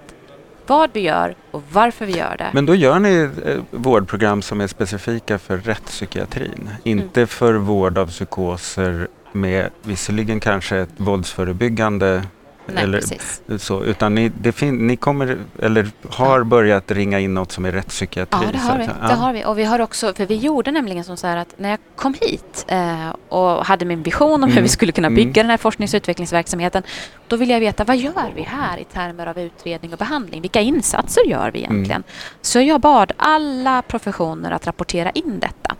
vad 0.66 0.90
vi 0.92 1.00
gör 1.00 1.34
och 1.50 1.62
varför 1.72 2.06
vi 2.06 2.12
gör 2.18 2.36
det. 2.38 2.46
Men 2.52 2.66
då 2.66 2.74
gör 2.74 2.98
ni 2.98 3.30
eh, 3.46 3.58
vårdprogram 3.70 4.42
som 4.42 4.60
är 4.60 4.66
specifika 4.66 5.38
för 5.38 5.56
rättspsykiatrin. 5.58 6.70
Inte 6.84 7.20
Mm. 7.20 7.28
för 7.28 7.54
vård 7.54 7.98
av 7.98 8.06
psykoser 8.06 9.08
med 9.32 9.70
visserligen 9.82 10.40
kanske 10.40 10.76
ett 10.76 10.90
våldsförebyggande 10.96 12.22
Nej, 12.66 12.84
eller 12.84 12.98
precis. 13.00 13.42
så, 13.58 13.84
utan 13.84 14.14
ni, 14.14 14.32
ni 14.62 14.96
kommer, 14.96 15.38
eller 15.62 15.90
har 16.10 16.44
börjat 16.44 16.90
ringa 16.90 17.20
in 17.20 17.34
något 17.34 17.52
som 17.52 17.64
är 17.64 17.72
rättspsykiatri. 17.72 18.40
Ja, 18.46 18.52
det 18.52 18.58
har 18.58 18.78
vi. 18.78 18.84
säga. 18.84 18.96
Det 19.08 19.14
har 19.14 19.32
vi. 19.32 19.44
Och 19.44 19.58
vi 19.58 19.64
har 19.64 19.78
också, 19.78 20.14
för 20.14 20.26
vi 20.26 20.36
gjorde 20.36 20.70
nämligen 20.70 21.04
som 21.04 21.16
så 21.16 21.26
här 21.26 21.36
att 21.36 21.54
när 21.58 21.70
jag 21.70 21.78
kom 21.96 22.14
hit 22.20 22.64
eh, 22.68 23.08
och 23.28 23.66
hade 23.66 23.84
min 23.84 24.02
vision 24.02 24.34
om 24.34 24.42
hur 24.42 24.52
Mm. 24.52 24.62
vi 24.62 24.68
skulle 24.68 24.92
kunna 24.92 25.06
Mm. 25.06 25.16
bygga 25.16 25.42
den 25.42 25.50
här 25.50 25.56
forsknings 25.56 25.94
och 25.94 25.98
utvecklingsverksamheten, 25.98 26.82
då 27.28 27.36
ville 27.36 27.52
jag 27.52 27.60
veta 27.60 27.84
vad 27.84 27.96
gör 27.96 28.32
vi 28.34 28.42
här 28.42 28.78
i 28.78 28.84
termer 28.84 29.26
av 29.26 29.38
utredning 29.38 29.92
och 29.92 29.98
behandling? 29.98 30.40
Vilka 30.42 30.60
insatser 30.60 31.24
gör 31.26 31.50
vi 31.50 31.64
Mm. 31.64 31.72
egentligen? 31.72 32.02
Så 32.40 32.60
jag 32.60 32.80
bad 32.80 33.12
alla 33.16 33.82
professioner 33.82 34.50
att 34.50 34.66
rapportera 34.66 35.10
in 35.10 35.38
detta. 35.40 35.74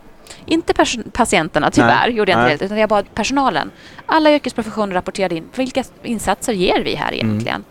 Inte 0.46 0.74
patienterna 1.12 1.70
tyvärr, 1.70 2.06
Nej, 2.06 2.16
gjorde 2.16 2.32
jag 2.32 2.40
inte 2.40 2.56
nej. 2.56 2.64
utan 2.66 2.78
jag 2.78 2.88
bad 2.88 3.14
personalen. 3.14 3.70
Alla 4.06 4.32
yrkesprofessioner 4.34 4.94
rapporterade 4.94 5.34
in 5.34 5.48
vilka 5.56 5.84
insatser 6.02 6.52
ger 6.52 6.80
vi 6.84 6.94
här 6.94 7.12
Mm. 7.12 7.26
egentligen? 7.26 7.64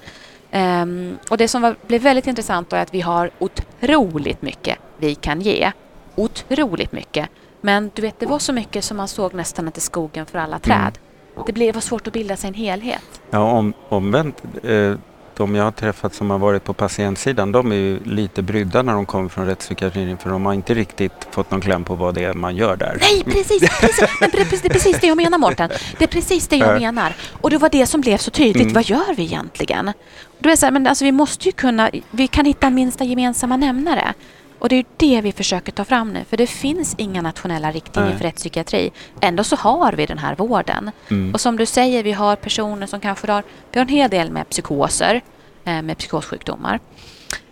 Ehm, 0.52 1.18
och 1.30 1.38
det 1.38 1.48
som 1.48 1.62
var, 1.62 1.76
blev 1.88 2.02
väldigt 2.02 2.28
intressant 2.28 2.72
var 2.72 2.80
att 2.80 2.94
vi 2.94 3.02
har 3.02 3.32
otroligt 3.40 4.42
mycket 4.42 4.78
vi 4.98 5.16
kan 5.16 5.42
ge. 5.42 5.72
Otroligt 6.16 6.92
mycket. 6.92 7.30
Men 7.62 7.92
du 7.94 8.02
vet, 8.02 8.20
det 8.20 8.26
var 8.26 8.40
så 8.40 8.54
mycket 8.54 8.84
som 8.84 8.98
man 8.98 9.08
såg 9.08 9.34
nästan 9.34 9.66
inte 9.68 9.82
skogen 9.82 10.26
för 10.26 10.40
alla 10.40 10.60
träd. 10.60 10.98
Det, 11.46 11.54
blev, 11.54 11.74
var 11.74 11.82
svårt 11.82 12.08
att 12.08 12.14
bilda 12.14 12.36
sig 12.36 12.48
en 12.48 12.54
helhet. 12.54 13.22
Ja, 13.30 13.40
om, 13.40 13.74
omvänt, 13.90 14.44
eh, 14.64 14.94
de 15.42 15.56
jag 15.56 15.64
har 15.64 15.72
träffat 15.72 16.14
som 16.14 16.30
har 16.30 16.38
varit 16.38 16.64
på 16.64 16.74
patientsidan, 16.74 17.52
de 17.52 17.72
är 17.72 17.76
ju 17.76 18.00
lite 18.04 18.42
brydda 18.42 18.82
när 18.82 18.94
de 18.94 19.06
kommer 19.06 19.30
från 19.30 19.46
rättspsykiatrin 19.46 20.18
för 20.18 20.30
de 20.30 20.46
har 20.46 20.54
inte 20.54 20.74
riktigt 20.74 21.28
fått 21.32 21.52
någon 21.52 21.62
kläm 21.62 21.84
på 21.84 21.96
vad 21.96 22.16
det 22.16 22.24
är 22.24 22.34
man 22.34 22.56
gör 22.56 22.76
där. 22.76 22.98
Nej, 23.02 23.24
precis! 23.24 23.80
precis 23.80 24.10
men 24.20 24.30
det 24.32 24.42
är 24.42 24.70
precis 24.70 25.00
det 25.00 25.08
jag 25.08 25.18
menar, 25.18 25.38
Mårten. 25.38 25.70
Det 25.98 26.04
är 26.04 26.08
precis 26.08 26.48
det 26.48 26.56
jag 26.56 26.76
Ja. 26.76 26.80
menar. 26.80 27.16
Och 27.42 27.50
det 27.50 27.58
var 27.58 27.70
det 27.70 27.86
som 27.86 28.02
blev 28.02 28.18
så 28.18 28.32
tydligt. 28.32 28.62
Mm. 28.62 28.74
Vad 28.74 28.84
gör 28.86 29.16
vi 29.16 29.24
egentligen? 29.24 29.92
Då 30.40 30.50
är 30.50 30.56
så 30.56 30.66
här, 30.66 30.72
men 30.72 30.88
alltså, 30.88 31.06
vi 31.06 31.12
måste 31.12 31.46
ju 31.46 31.52
kunna... 31.52 31.90
Vi 32.12 32.28
kan 32.28 32.46
hitta 32.46 32.70
minsta 32.70 33.04
gemensamma 33.04 33.58
nämnare. 33.58 34.14
Och 34.60 34.70
det 34.70 34.76
är 34.76 34.86
det 34.98 35.22
vi 35.22 35.32
försöker 35.32 35.72
ta 35.72 35.86
fram 35.86 36.14
nu. 36.14 36.20
För 36.30 36.38
det 36.38 36.48
finns 36.48 36.96
inga 36.98 37.22
nationella 37.22 37.72
riktlinjer 37.72 38.10
Nej. 38.10 38.18
för 38.18 38.26
rättspsykiatri. 38.26 38.92
Ändå 39.22 39.44
så 39.44 39.56
har 39.56 39.94
vi 39.94 40.06
den 40.06 40.18
här 40.18 40.36
vården. 40.36 40.92
Mm. 41.10 41.34
Och 41.34 41.42
som 41.42 41.58
du 41.58 41.66
säger, 41.66 42.04
vi 42.04 42.12
har 42.12 42.36
personer 42.36 42.88
som 42.88 43.00
kanske 43.00 43.32
har... 43.32 43.44
Vi 43.72 43.80
har 43.80 43.86
en 43.86 43.90
hel 43.94 44.10
del 44.10 44.32
med 44.32 44.50
psykoser, 44.50 45.22
med 45.64 45.98
psykossjukdomar. 45.98 46.80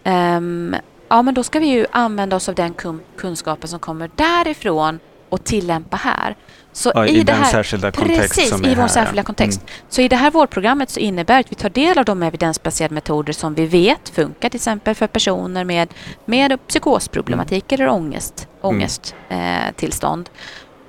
Ehm, 0.03 0.75
ja, 1.09 1.21
men 1.21 1.33
då 1.33 1.43
ska 1.43 1.59
vi 1.59 1.67
ju 1.67 1.85
använda 1.91 2.35
oss 2.35 2.49
av 2.49 2.55
den 2.55 2.73
kun- 2.73 2.99
kunskapen 3.17 3.67
som 3.69 3.79
kommer 3.79 4.09
därifrån 4.15 4.99
och 5.29 5.43
tillämpa 5.43 5.97
här. 5.97 6.35
Så 6.71 6.91
Ja, 6.95 7.07
i, 7.07 7.09
I 7.09 7.17
det 7.17 7.23
den 7.23 7.41
här, 7.43 7.51
särskilda 7.51 7.91
Precis, 7.91 8.53
i 8.53 8.59
vår 8.61 8.75
här, 8.75 8.87
särskilda 8.87 9.19
ja. 9.19 9.23
kontext. 9.25 9.59
Mm. 9.61 9.71
Så 9.89 10.01
i 10.01 10.07
det 10.07 10.15
här 10.15 10.31
vårdprogrammet 10.31 10.89
så 10.89 10.99
innebär 10.99 11.39
att 11.39 11.51
vi 11.51 11.55
tar 11.55 11.69
del 11.69 11.97
av 11.97 12.05
de 12.05 12.23
evidensbaserade 12.23 12.93
metoder 12.93 13.33
som 13.33 13.53
vi 13.53 13.65
vet 13.65 14.09
funkar 14.09 14.49
till 14.49 14.57
exempel 14.57 14.95
för 14.95 15.07
personer 15.07 15.63
med, 15.63 15.93
med 16.25 16.67
psykosproblematik 16.67 17.71
eller 17.71 17.89
ångest, 17.89 18.47
ångesttillstånd. 18.61 19.41
Eh, 19.67 19.71
tillstånd. 19.75 20.29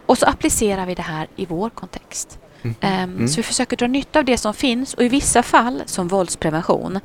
och 0.07 0.19
så 0.19 0.27
applicerar 0.27 0.87
vi 0.87 0.95
det 0.95 1.03
här 1.03 1.27
i 1.37 1.47
vår 1.47 1.71
kontext. 1.71 2.39
Mm. 2.62 2.75
Ehm, 2.81 3.11
Mm. 3.17 3.29
Så 3.29 3.37
vi 3.37 3.43
försöker 3.43 3.76
dra 3.76 3.87
nytta 3.87 4.19
av 4.19 4.25
det 4.25 4.37
som 4.38 4.55
finns 4.55 4.95
och 4.95 5.02
i 5.02 5.09
vissa 5.09 5.43
fall, 5.43 5.83
som 5.87 6.09
våldsprevention, 6.09 7.00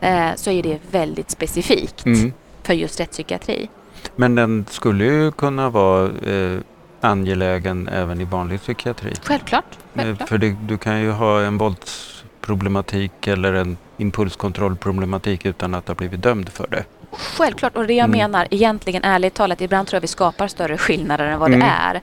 eh, 0.00 0.28
så 0.36 0.50
är 0.50 0.62
det 0.62 0.78
väldigt 0.90 1.30
specifikt 1.30 2.06
Mm. 2.06 2.32
för 2.62 2.74
just 2.74 3.00
rättspsykiatri. 3.00 3.68
Men 4.16 4.34
den 4.34 4.66
skulle 4.70 5.04
ju 5.04 5.32
kunna 5.32 5.70
vara 5.70 6.10
eh, 6.32 6.58
angelägen 7.00 7.88
även 7.88 8.20
i 8.20 8.24
vanlig 8.24 8.60
psykiatri. 8.60 9.14
Självklart. 9.24 9.64
Eh, 9.94 10.02
självklart. 10.02 10.28
För 10.28 10.38
det, 10.38 10.56
du 10.66 10.78
kan 10.78 11.00
ju 11.00 11.10
ha 11.10 11.40
en 11.42 11.58
våldsproblematik 11.58 13.26
eller 13.26 13.52
en 13.52 13.76
impulskontrollproblematik 13.96 15.46
utan 15.46 15.74
att 15.74 15.88
ha 15.88 15.94
blivit 15.94 16.22
dömd 16.22 16.48
för 16.48 16.66
det. 16.70 16.84
Självklart, 17.12 17.76
och 17.76 17.86
det 17.86 17.94
jag 17.94 18.04
Mm. 18.04 18.18
menar 18.18 18.48
egentligen 18.50 19.04
ärligt 19.04 19.34
talat, 19.34 19.60
ibland 19.60 19.88
tror 19.88 19.96
jag 19.96 20.00
vi 20.00 20.06
skapar 20.06 20.48
större 20.48 20.78
skillnader 20.78 21.24
än 21.24 21.38
vad 21.38 21.48
Mm. 21.54 21.60
det 21.60 21.66
är. 21.66 22.00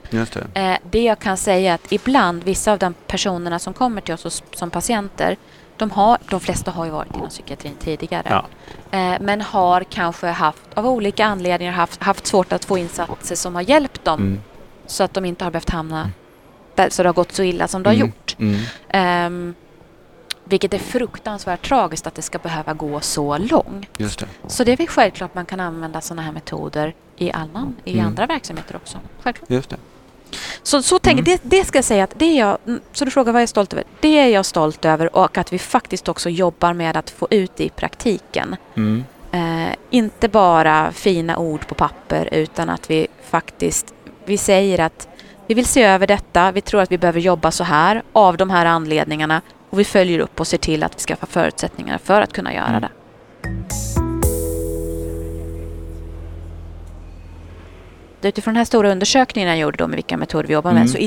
Det. 0.54 0.60
Eh, 0.60 0.78
det 0.90 1.02
jag 1.02 1.18
kan 1.18 1.36
säga 1.36 1.70
är 1.70 1.74
att 1.74 1.92
ibland, 1.92 2.44
vissa 2.44 2.72
av 2.72 2.78
de 2.78 2.94
personerna 3.06 3.58
som 3.58 3.74
kommer 3.74 4.00
till 4.00 4.14
oss 4.14 4.24
hos- 4.24 4.42
som 4.52 4.70
patienter, 4.70 5.36
de, 5.76 5.90
har, 5.90 6.18
de 6.30 6.40
flesta 6.40 6.70
har 6.70 6.84
ju 6.84 6.90
varit 6.90 7.16
inom 7.16 7.28
psykiatrin 7.28 7.74
tidigare. 7.78 8.26
Ja. 8.28 8.44
Eh, 8.98 9.16
men 9.20 9.40
har 9.40 9.84
kanske 9.84 10.26
haft, 10.26 10.62
av 10.74 10.86
olika 10.86 11.24
anledningar, 11.26 11.72
haft, 11.72 12.02
haft 12.02 12.26
svårt 12.26 12.52
att 12.52 12.64
få 12.64 12.78
insatser 12.78 13.34
som 13.36 13.54
har 13.54 13.62
hjälpt 13.62 14.04
dem 14.04 14.20
Mm. 14.20 14.40
så 14.86 15.04
att 15.04 15.14
de 15.14 15.24
inte 15.24 15.44
har 15.44 15.50
behövt 15.50 15.70
hamna 15.70 16.10
där, 16.74 16.90
så 16.90 17.02
det 17.02 17.08
har 17.08 17.14
gått 17.14 17.32
så 17.32 17.42
illa 17.42 17.68
som 17.68 17.82
det 17.82 17.88
har 17.90 17.94
Mm. 17.94 18.06
gjort. 18.06 18.36
Mm. 18.38 19.54
Vilket 20.48 20.74
är 20.74 20.78
fruktansvärt 20.78 21.68
tragiskt 21.68 22.06
att 22.06 22.14
det 22.14 22.22
ska 22.22 22.38
behöva 22.38 22.74
gå 22.74 23.00
så 23.00 23.38
långt. 23.38 23.86
Just 23.96 24.18
det. 24.18 24.26
Så 24.46 24.64
det 24.64 24.72
är 24.72 24.76
väl 24.76 24.86
självklart 24.88 25.34
man 25.34 25.46
kan 25.46 25.60
använda 25.60 26.00
sådana 26.00 26.22
här 26.22 26.32
metoder 26.32 26.94
i, 27.16 27.30
annan, 27.32 27.76
i 27.84 27.92
Mm. 27.94 28.06
andra 28.06 28.26
verksamheter 28.26 28.76
också. 28.76 28.98
Självklart. 29.22 29.50
Just 29.50 29.70
det. 29.70 29.76
Så, 30.62 30.82
så 30.82 30.98
tänker, 30.98 31.22
Mm. 31.22 31.38
det, 31.42 31.56
det 31.58 31.64
ska 31.64 31.78
jag 31.78 31.84
säga 31.84 32.04
att 32.04 32.14
det 32.18 32.24
är 32.24 32.38
jag, 32.38 32.58
mm, 32.66 32.80
så 32.92 33.04
du 33.04 33.10
frågar 33.10 33.32
vad 33.32 33.40
jag 33.40 33.42
är 33.42 33.46
stolt 33.46 33.72
över. 33.72 33.84
Det 34.00 34.18
är 34.18 34.28
jag 34.28 34.46
stolt 34.46 34.84
över 34.84 35.16
och 35.16 35.38
att 35.38 35.52
vi 35.52 35.58
faktiskt 35.58 36.08
också 36.08 36.30
jobbar 36.30 36.72
med 36.72 36.96
att 36.96 37.10
få 37.10 37.26
ut 37.30 37.56
det 37.56 37.64
i 37.64 37.68
praktiken. 37.70 38.56
Mm. 38.76 39.04
Eh, 39.32 39.74
inte 39.90 40.28
bara 40.28 40.92
fina 40.92 41.36
ord 41.38 41.66
på 41.66 41.74
papper 41.74 42.28
utan 42.32 42.70
att 42.70 42.90
vi 42.90 43.06
faktiskt, 43.30 43.94
vi 44.24 44.38
säger 44.38 44.80
att 44.80 45.08
vi 45.46 45.54
vill 45.54 45.66
se 45.66 45.82
över 45.82 46.06
detta, 46.06 46.52
vi 46.52 46.60
tror 46.60 46.80
att 46.80 46.92
vi 46.92 46.98
behöver 46.98 47.20
jobba 47.20 47.50
så 47.50 47.64
här 47.64 48.02
av 48.12 48.36
de 48.36 48.50
här 48.50 48.66
anledningarna 48.66 49.42
och 49.70 49.78
vi 49.80 49.84
följer 49.84 50.18
upp 50.18 50.40
och 50.40 50.46
ser 50.46 50.58
till 50.58 50.82
att 50.82 50.94
vi 50.96 51.00
skaffar 51.00 51.26
förutsättningar 51.26 51.98
för 51.98 52.20
att 52.20 52.32
kunna 52.32 52.54
göra 52.54 52.66
Mm. 52.66 52.80
det. 52.80 52.88
Utifrån 58.22 58.54
den 58.54 58.58
här 58.58 58.64
stora 58.64 58.92
undersökningen 58.92 59.48
jag 59.50 59.58
gjorde 59.58 59.76
då 59.76 59.86
med 59.86 59.96
vilka 59.96 60.16
metoder 60.16 60.48
vi 60.48 60.54
jobbar 60.54 60.70
med 60.72 60.80
Mm. 60.80 60.88
så 60.88 60.98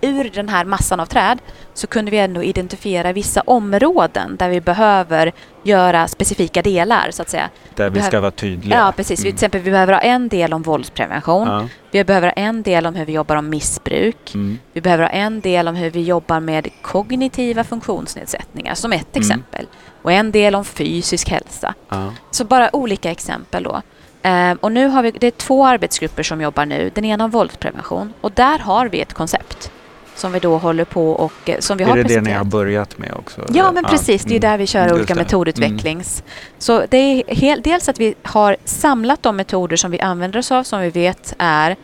ur 0.00 0.30
den 0.34 0.48
här 0.48 0.64
massan 0.64 1.00
av 1.00 1.06
träd 1.06 1.38
så 1.74 1.86
kunde 1.86 2.10
vi 2.10 2.18
ändå 2.18 2.42
identifiera 2.42 3.12
vissa 3.12 3.40
områden 3.40 4.36
där 4.36 4.48
vi 4.48 4.60
behöver 4.60 5.32
göra 5.62 6.08
specifika 6.08 6.62
delar 6.62 7.10
så 7.10 7.22
att 7.22 7.28
säga. 7.30 7.48
Där 7.74 7.90
vi 7.90 8.02
ska 8.02 8.20
vara 8.20 8.30
tydliga. 8.30 8.78
Ja, 8.78 8.92
precis. 8.96 9.20
Vi, 9.20 9.22
till 9.22 9.26
Mm. 9.28 9.34
exempel, 9.34 9.60
vi 9.60 9.70
behöver 9.70 9.92
ha 9.92 10.00
en 10.00 10.28
del 10.28 10.52
om 10.54 10.62
våldsprevention. 10.62 11.48
Ja. 11.48 11.68
Vi 11.90 12.04
behöver 12.04 12.26
ha 12.28 12.32
en 12.32 12.62
del 12.62 12.86
om 12.86 12.94
hur 12.94 13.04
vi 13.04 13.12
jobbar 13.12 13.36
om 13.36 13.48
missbruk. 13.50 14.34
Mm. 14.34 14.58
Vi 14.72 14.80
behöver 14.80 15.04
ha 15.04 15.10
en 15.10 15.40
del 15.40 15.68
om 15.68 15.76
hur 15.76 15.90
vi 15.90 16.02
jobbar 16.02 16.40
med 16.40 16.68
kognitiva 16.82 17.64
funktionsnedsättningar, 17.64 18.74
som 18.74 18.92
ett 18.92 19.16
Mm. 19.16 19.20
exempel. 19.26 19.66
Och 20.02 20.12
en 20.12 20.32
del 20.32 20.54
om 20.54 20.64
fysisk 20.64 21.30
hälsa. 21.30 21.74
Ja. 21.88 22.12
Så 22.30 22.44
bara 22.44 22.76
olika 22.76 23.10
exempel 23.10 23.62
då. 23.62 23.82
Ehm, 24.22 24.56
och 24.60 24.72
nu 24.72 24.86
har 24.86 25.02
vi, 25.02 25.10
det 25.10 25.26
är 25.26 25.30
två 25.30 25.66
arbetsgrupper 25.66 26.22
som 26.22 26.40
jobbar 26.40 26.66
nu. 26.66 26.90
Den 26.94 27.04
ena 27.04 27.24
om 27.24 27.30
våldsprevention. 27.30 28.12
Och 28.20 28.32
där 28.32 28.58
har 28.58 28.86
vi 28.86 29.00
ett 29.00 29.14
koncept 29.14 29.70
som 30.18 30.32
vi 30.32 30.38
då 30.38 30.58
håller 30.58 30.84
på 30.84 31.10
och 31.10 31.32
eh, 31.50 31.58
som 31.58 31.76
vi 31.76 31.84
Är 31.84 31.88
har 31.88 31.96
det 31.96 32.02
det 32.02 32.08
ni 32.08 32.14
presenterat. 32.14 32.38
har 32.38 32.44
börjat 32.44 32.98
med 32.98 33.14
också? 33.18 33.46
Ja, 33.52 33.72
men 33.72 33.84
precis. 33.84 34.22
Det 34.24 34.28
är 34.28 34.38
Mm. 34.38 34.50
där 34.50 34.58
vi 34.58 34.66
kör 34.66 34.82
Just 34.82 34.94
olika 34.94 35.14
det. 35.14 35.20
metodutvecklings. 35.20 36.22
Så 36.58 36.84
det 36.88 36.96
är 36.96 37.34
hel, 37.34 37.62
dels 37.62 37.88
att 37.88 38.00
vi 38.00 38.14
har 38.22 38.56
samlat 38.64 39.22
de 39.22 39.36
metoder 39.36 39.76
som 39.76 39.90
vi 39.90 40.00
använder 40.00 40.38
oss 40.38 40.52
av, 40.52 40.62
som 40.62 40.80
vi 40.80 40.90
vet 40.90 41.34
är 41.38 41.76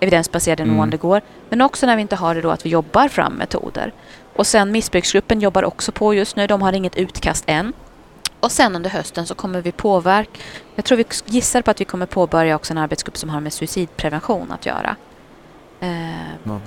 evidensbaserade 0.00 0.62
Mm. 0.62 0.74
mm. 0.76 0.90
det 0.90 0.96
går. 0.96 1.20
Men 1.48 1.60
också 1.60 1.86
när 1.86 1.96
vi 1.96 2.02
inte 2.02 2.16
har 2.16 2.34
det 2.34 2.40
då 2.40 2.50
att 2.50 2.66
vi 2.66 2.70
jobbar 2.70 3.08
fram 3.08 3.32
metoder. 3.32 3.92
Och 4.36 4.46
sen 4.46 4.72
missbruksgruppen 4.72 5.40
jobbar 5.40 5.64
också 5.64 5.92
på 5.92 6.14
just 6.14 6.36
nu. 6.36 6.46
De 6.46 6.62
har 6.62 6.72
inget 6.72 6.96
utkast 6.96 7.44
än. 7.46 7.72
Och 8.40 8.52
sen 8.52 8.76
under 8.76 8.90
hösten 8.90 9.26
så 9.26 9.34
kommer 9.34 9.60
vi 9.60 9.72
påverka... 9.72 10.30
Jag 10.74 10.84
tror 10.84 10.98
vi 10.98 11.04
gissar 11.26 11.62
på 11.62 11.70
att 11.70 11.80
vi 11.80 11.84
kommer 11.84 12.06
påbörja 12.06 12.56
också 12.56 12.72
en 12.72 12.78
arbetsgrupp 12.78 13.16
som 13.16 13.30
har 13.30 13.40
med 13.40 13.52
suicidprevention 13.52 14.52
att 14.52 14.66
göra. 14.66 14.96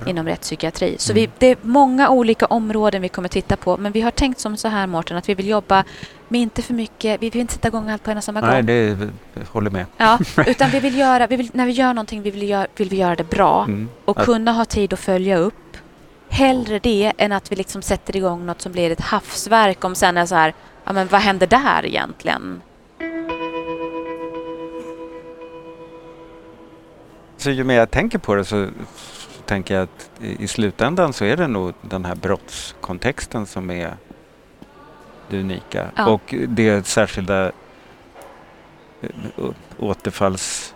Inom 0.05 0.25
rättspsykiatri. 0.25 0.95
Så 0.99 1.11
Mm. 1.11 1.21
vi, 1.21 1.29
det 1.39 1.47
är 1.51 1.57
många 1.61 2.09
olika 2.09 2.45
områden 2.45 3.01
vi 3.01 3.09
kommer 3.09 3.29
titta 3.29 3.55
på. 3.57 3.77
Men 3.77 3.91
vi 3.91 4.01
har 4.01 4.11
tänkt 4.11 4.39
som 4.39 4.57
så 4.57 4.67
här, 4.67 4.87
Mårten, 4.87 5.17
att 5.17 5.29
vi 5.29 5.33
vill 5.33 5.47
jobba 5.47 5.83
med 6.27 6.41
inte 6.41 6.61
för 6.61 6.73
mycket... 6.73 7.21
Vi 7.21 7.29
vill 7.29 7.41
inte 7.41 7.53
sätta 7.53 7.67
igång 7.67 7.89
allt 7.89 8.03
på 8.03 8.11
en 8.11 8.17
och 8.17 8.23
samma 8.23 8.41
Nej, 8.41 8.55
gång. 8.55 8.65
det 8.65 8.73
är, 8.73 9.09
jag 9.33 9.43
håller 9.51 9.69
med. 9.71 9.85
Ja, 9.97 10.19
utan 10.47 10.69
vi 10.69 10.79
vill 10.79 10.97
göra... 10.97 11.27
Vi 11.27 11.35
vill, 11.35 11.49
när 11.53 11.65
vi 11.65 11.71
gör 11.71 11.93
någonting 11.93 12.21
vi 12.21 12.31
vill, 12.31 12.49
göra, 12.49 12.67
vill 12.75 12.89
vi 12.89 12.97
göra 12.97 13.15
det 13.15 13.29
bra 13.29 13.63
Mm. 13.63 13.89
och 14.05 14.19
Att- 14.19 14.25
kunna 14.25 14.51
ha 14.51 14.65
tid 14.65 14.93
att 14.93 14.99
följa 14.99 15.37
upp. 15.37 15.53
Hellre 16.29 16.79
det 16.79 17.13
än 17.17 17.31
att 17.31 17.51
vi 17.51 17.55
liksom 17.55 17.81
sätter 17.81 18.15
igång 18.15 18.45
något 18.45 18.61
som 18.61 18.71
blir 18.71 18.91
ett 18.91 19.01
havsverk 19.01 19.83
om 19.83 19.95
sen 19.95 20.17
är 20.17 20.25
så 20.25 20.35
här, 20.35 20.53
ja 20.85 20.93
men 20.93 21.07
vad 21.07 21.21
händer 21.21 21.47
där 21.47 21.85
egentligen? 21.85 22.61
Så 27.37 27.49
ju 27.51 27.63
mer 27.63 27.75
jag 27.75 27.91
tänker 27.91 28.17
på 28.17 28.35
det 28.35 28.45
så 28.45 28.67
tänker 29.45 29.75
jag 29.75 29.83
att 29.83 30.11
i, 30.21 30.47
slutändan 30.47 31.13
så 31.13 31.25
är 31.25 31.37
det 31.37 31.47
nog 31.47 31.73
den 31.81 32.05
här 32.05 32.15
brottskontexten 32.15 33.45
som 33.45 33.71
är 33.71 33.97
det 35.29 35.39
unika. 35.39 35.91
Ja. 35.95 36.09
Och 36.09 36.35
det 36.47 36.87
särskilda 36.87 37.45
eh, 39.01 39.09
återfalls 39.79 40.74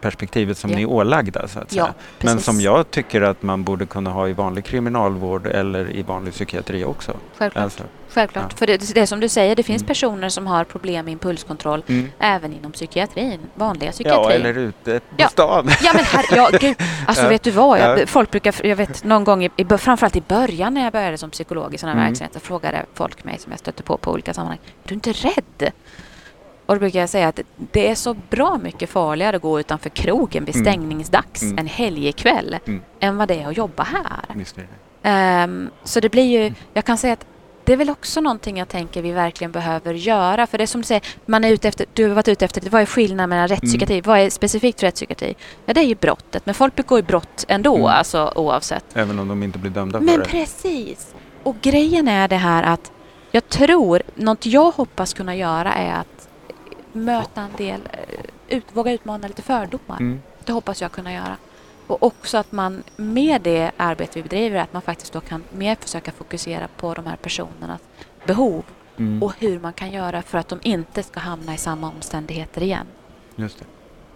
perspektivet 0.00 0.58
som 0.58 0.70
Ja. 0.70 0.76
ni 0.76 0.82
är 0.82 0.86
ålagda. 0.90 1.48
Så 1.48 1.58
att 1.58 1.74
Ja, 1.74 1.84
säga. 1.84 1.94
Men 2.18 2.26
precis. 2.26 2.44
som 2.44 2.60
jag 2.60 2.90
tycker 2.90 3.22
att 3.22 3.42
man 3.42 3.64
borde 3.64 3.86
kunna 3.86 4.10
ha 4.10 4.28
i 4.28 4.32
vanlig 4.32 4.64
kriminalvård 4.64 5.46
eller 5.46 5.96
i 5.96 6.02
vanlig 6.02 6.32
psykiatri 6.34 6.84
också. 6.84 7.12
Självklart. 7.36 7.64
Alltså, 7.64 7.82
Självklart. 8.10 8.46
Ja. 8.50 8.56
För 8.56 8.66
det, 8.66 8.94
det 8.94 9.00
är 9.00 9.06
som 9.06 9.20
du 9.20 9.28
säger, 9.28 9.56
det 9.56 9.62
finns 9.62 9.82
Mm. 9.82 9.86
personer 9.88 10.28
som 10.28 10.46
har 10.46 10.64
problem 10.64 11.04
med 11.04 11.12
impulskontroll 11.12 11.82
mm. 11.86 12.10
även 12.18 12.52
inom 12.52 12.72
psykiatrin, 12.72 13.40
vanliga 13.54 13.92
psykiatrin. 13.92 14.24
Ja, 14.24 14.30
eller 14.48 14.58
ute 14.58 15.00
på 15.00 15.14
Ja. 15.16 15.28
stan. 15.28 15.68
Ja 15.82 15.90
men 15.94 16.04
herre, 16.04 16.36
ja, 16.36 16.50
gud. 16.60 16.76
Alltså 17.06 17.28
vet 17.28 17.42
du 17.42 17.50
vad? 17.50 17.78
Jag, 17.80 18.00
Ja. 18.00 18.06
folk 18.06 18.30
brukar, 18.30 18.66
jag 18.66 18.76
vet 18.76 19.04
någon 19.04 19.24
gång, 19.24 19.44
i, 19.44 19.50
framförallt 19.78 20.16
i 20.16 20.20
början 20.28 20.74
när 20.74 20.84
jag 20.84 20.92
började 20.92 21.18
som 21.18 21.30
psykolog 21.30 21.74
i 21.74 21.78
sådana 21.78 21.92
Mm. 21.98 22.06
verksamheter, 22.06 22.40
frågade 22.40 22.84
folk 22.94 23.24
mig 23.24 23.38
som 23.38 23.52
jag 23.52 23.58
stötte 23.58 23.82
på 23.82 23.96
på 23.96 24.12
olika 24.12 24.34
sammanhang, 24.34 24.58
är 24.84 24.88
du 24.88 24.94
inte 24.94 25.12
rädd? 25.12 25.72
Och 26.68 26.74
då 26.74 26.78
brukar 26.80 27.00
jag 27.00 27.08
säga 27.08 27.28
att 27.28 27.40
det 27.72 27.88
är 27.90 27.94
så 27.94 28.14
bra 28.30 28.58
mycket 28.62 28.90
farligare 28.90 29.36
att 29.36 29.42
gå 29.42 29.60
utanför 29.60 29.90
krogen 29.90 30.44
vid 30.44 30.54
Mm. 30.56 30.64
stängningsdags 30.64 31.42
Mm. 31.42 31.58
en 31.58 31.66
helgkväll 31.66 32.56
Mm. 32.66 32.82
än 33.00 33.16
vad 33.16 33.28
det 33.28 33.34
är 33.42 33.48
att 33.48 33.56
jobba 33.56 33.82
här. 33.82 34.44
Det. 34.54 34.66
Ehm, 35.02 35.70
så 35.84 36.00
det 36.00 36.08
blir 36.08 36.22
ju, 36.24 36.40
Mm. 36.40 36.54
jag 36.74 36.84
kan 36.84 36.98
säga 36.98 37.12
att 37.12 37.26
det 37.64 37.72
är 37.72 37.76
väl 37.76 37.90
också 37.90 38.20
någonting 38.20 38.58
jag 38.58 38.68
tänker 38.68 39.02
vi 39.02 39.12
verkligen 39.12 39.52
behöver 39.52 39.94
göra. 39.94 40.46
För 40.46 40.58
det 40.58 40.64
är 40.64 40.66
som 40.66 40.80
du 40.80 40.84
säger, 40.86 41.02
man 41.26 41.44
är 41.44 41.50
ute 41.50 41.68
efter, 41.68 41.86
du 41.94 42.08
har 42.08 42.14
varit 42.14 42.28
ute 42.28 42.44
efter, 42.44 42.70
vad 42.70 42.82
är 42.82 42.86
skillnaden 42.86 43.28
mellan 43.30 43.48
rättspsykiatri? 43.48 43.94
Mm. 43.98 44.04
Vad 44.06 44.18
är 44.18 44.30
specifikt 44.30 44.80
för 44.80 44.86
rättspsykiatri? 44.86 45.34
Ja, 45.66 45.74
det 45.74 45.80
är 45.80 45.84
ju 45.84 45.94
brottet. 45.94 46.46
Men 46.46 46.54
folk 46.54 46.74
begår 46.74 46.98
ju 46.98 47.02
brott 47.02 47.44
ändå, 47.48 47.74
Mm. 47.76 47.86
alltså 47.86 48.32
oavsett. 48.36 48.84
Även 48.94 49.18
om 49.18 49.28
de 49.28 49.42
inte 49.42 49.58
blir 49.58 49.70
dömda 49.70 50.00
Men 50.00 50.14
för 50.14 50.18
det. 50.22 50.28
precis! 50.28 51.14
Och 51.42 51.56
grejen 51.62 52.08
är 52.08 52.28
det 52.28 52.36
här 52.36 52.62
att 52.62 52.92
jag 53.32 53.48
tror, 53.48 54.02
något 54.14 54.46
jag 54.46 54.70
hoppas 54.70 55.14
kunna 55.14 55.36
göra 55.36 55.72
är 55.74 55.92
att 56.00 56.27
möta 57.04 57.40
en 57.40 57.50
del, 57.56 57.80
eh, 57.92 58.56
ut, 58.56 58.64
våga 58.72 58.92
utmana 58.92 59.28
lite 59.28 59.42
fördomar. 59.42 60.00
Mm. 60.00 60.20
Det 60.44 60.52
hoppas 60.52 60.80
jag 60.82 60.92
kunna 60.92 61.12
göra. 61.12 61.36
Och 61.86 62.02
också 62.02 62.38
att 62.38 62.52
man 62.52 62.82
med 62.96 63.42
det 63.42 63.70
arbete 63.76 64.12
vi 64.14 64.22
bedriver, 64.22 64.60
att 64.60 64.72
man 64.72 64.82
faktiskt 64.82 65.12
då 65.12 65.20
kan 65.20 65.42
mer 65.52 65.76
försöka 65.80 66.12
fokusera 66.12 66.68
på 66.76 66.94
de 66.94 67.06
här 67.06 67.16
personernas 67.16 67.80
behov 68.26 68.62
Mm. 68.98 69.22
och 69.22 69.32
hur 69.38 69.60
man 69.60 69.72
kan 69.72 69.90
göra 69.92 70.22
för 70.22 70.38
att 70.38 70.48
de 70.48 70.58
inte 70.62 71.02
ska 71.02 71.20
hamna 71.20 71.54
i 71.54 71.58
samma 71.58 71.88
omständigheter 71.88 72.62
igen. 72.62 72.86
Just 73.36 73.58
det. 73.58 73.64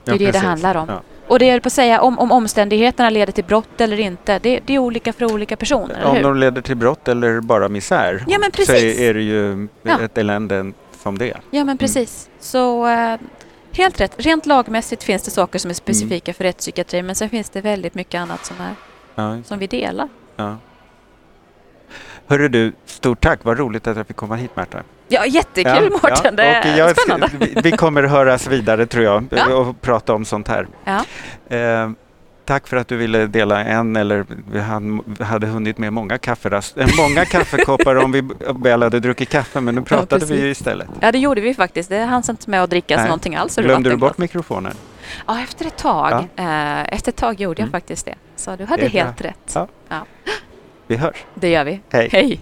Det 0.05 0.11
är 0.11 0.19
det 0.19 0.25
det 0.27 0.33
precis. 0.33 0.47
handlar 0.49 0.75
om. 0.77 0.89
Ja. 0.89 1.01
Och 1.29 1.39
det 1.39 1.51
är 1.51 1.61
på 1.61 1.67
att 1.67 1.73
säga 1.73 2.01
om, 2.03 2.19
om 2.19 2.33
omständigheterna 2.33 3.11
leder 3.11 3.33
till 3.33 3.45
brott 3.45 3.81
eller 3.81 4.01
inte, 4.01 4.39
det, 4.39 4.61
det 4.67 4.75
är 4.75 4.79
olika 4.79 5.13
för 5.13 5.33
olika 5.33 5.57
personer, 5.57 6.05
Om 6.05 6.23
de 6.23 6.37
leder 6.37 6.63
till 6.63 6.77
brott 6.77 7.09
eller 7.09 7.41
bara 7.41 7.69
misär 7.69 8.25
Ja, 8.29 8.39
men 8.39 8.51
så 8.51 8.57
precis. 8.57 8.99
är, 8.99 9.03
är 9.11 9.15
det 9.15 9.23
ju 9.23 9.69
Ja. 9.83 10.01
ett 10.01 10.19
elände 10.19 10.73
som 11.03 11.19
det. 11.19 11.37
Ja, 11.51 11.65
men 11.65 11.79
precis. 11.79 12.31
Så 12.41 12.87
eh, 12.87 13.17
helt 13.73 14.01
rätt. 14.01 14.13
Rent 14.19 14.47
lagmässigt 14.47 15.03
finns 15.03 15.23
det 15.23 15.31
saker 15.31 15.59
som 15.59 15.71
är 15.71 15.75
specifika 15.75 16.31
Mm. 16.31 16.35
för 16.35 16.45
rättspsykiatri, 16.45 17.03
men 17.03 17.15
sen 17.15 17.29
finns 17.31 17.51
det 17.51 17.61
väldigt 17.61 17.95
mycket 17.95 18.21
annat 18.21 18.45
som, 18.47 18.57
är, 18.61 18.75
Ja, 19.15 19.43
som 19.43 19.59
vi 19.59 19.67
delar. 19.67 20.09
ja. 20.37 20.57
Hörru 22.27 22.49
du, 22.49 22.73
stort 22.87 23.21
tack. 23.21 23.41
Vad 23.43 23.59
roligt 23.59 23.87
att 23.87 23.97
jag 23.97 24.07
fick 24.07 24.17
komma 24.17 24.37
hit 24.37 24.57
Märta. 24.57 24.83
Ja, 25.09 25.27
jättekul 25.27 25.91
Mårten. 25.91 26.37
Det 26.37 26.43
är 26.45 26.79
jag- 26.79 27.01
spännande. 27.01 27.31
Vi, 27.41 27.61
vi 27.63 27.71
kommer 27.71 28.03
höras 28.03 28.47
vidare 28.47 28.87
tror 28.87 29.05
jag 29.05 29.25
Ja. 29.31 29.55
och 29.55 29.81
prata 29.81 30.15
om 30.15 30.25
sånt 30.25 30.49
här. 30.49 30.67
Ja. 30.85 31.05
Eh, 31.57 31.91
tack 32.53 32.67
för 32.67 32.77
att 32.77 32.89
du 32.89 32.97
ville 32.97 33.27
dela 33.27 33.65
en 33.65 33.97
eller 33.97 34.27
vi 34.53 34.61
hade 35.25 35.47
hunnit 35.47 35.79
med 35.79 35.93
många 35.93 36.19
kafferast, 36.19 36.77
eh, 36.79 36.87
många 36.97 37.25
kaffekoppar 37.25 37.97
om 37.97 38.13
vi 38.13 38.23
väl 38.63 38.83
hade 38.83 39.01
druckit 39.01 39.29
kaffe 39.29 39.61
men 39.61 39.75
nu 39.75 39.83
pratade 39.83 40.27
vi 40.27 40.41
ju 40.41 40.51
istället. 40.51 40.89
Ja, 41.01 41.13
det 41.13 41.19
gjorde 41.19 41.41
vi 41.41 41.55
faktiskt. 41.55 41.89
Det 41.89 41.99
hanns 42.05 42.29
inte 42.29 42.51
med 42.51 42.63
att 42.63 42.71
dricka 42.71 42.97
Nej. 42.97 43.05
någonting 43.05 43.35
alls. 43.37 43.57
Glömde 43.57 43.91
du 43.91 43.97
bort 43.97 44.19
mikrofonen? 44.19 44.75
Ja, 45.27 45.41
efter 45.43 45.67
ett 45.67 45.77
tag. 45.77 46.13
Eh, 46.37 46.83
efter 46.95 47.13
ett 47.13 47.17
tag 47.17 47.41
gjorde 47.41 47.61
jag 47.63 47.67
Mm. 47.69 47.73
faktiskt 47.73 48.07
det. 48.07 48.15
Så 48.37 48.57
du 48.57 48.65
hade 48.65 48.83
bra. 48.83 48.91
helt 48.91 49.21
rätt. 49.21 49.57
Ja. 49.89 50.07
Vi 50.87 50.97
hörs. 50.97 51.17
Det 51.35 51.49
gör 51.49 51.65
vi. 51.65 51.81
Hej. 51.91 52.09
Hej. 52.13 52.41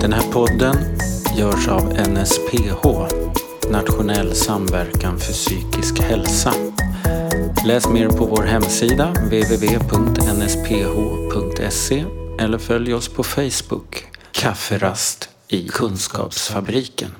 Den 0.00 0.12
här 0.12 0.32
podden 0.32 0.76
görs 1.36 1.68
av 1.68 1.92
NSPH, 2.08 2.86
Nationell 3.72 4.34
samverkan 4.34 5.18
för 5.18 5.32
psykisk 5.32 6.00
hälsa. 6.00 6.54
Läs 7.66 7.88
mer 7.88 8.08
på 8.08 8.24
vår 8.26 8.42
hemsida 8.42 9.06
www.nsph.se 9.06 10.44
eller 12.38 12.58
följ 12.58 12.94
oss 12.94 13.08
på 13.08 13.22
Facebook, 13.22 14.04
Kafferast 14.32 15.28
i 15.48 15.68
Kunskapsfabriken. 15.68 17.10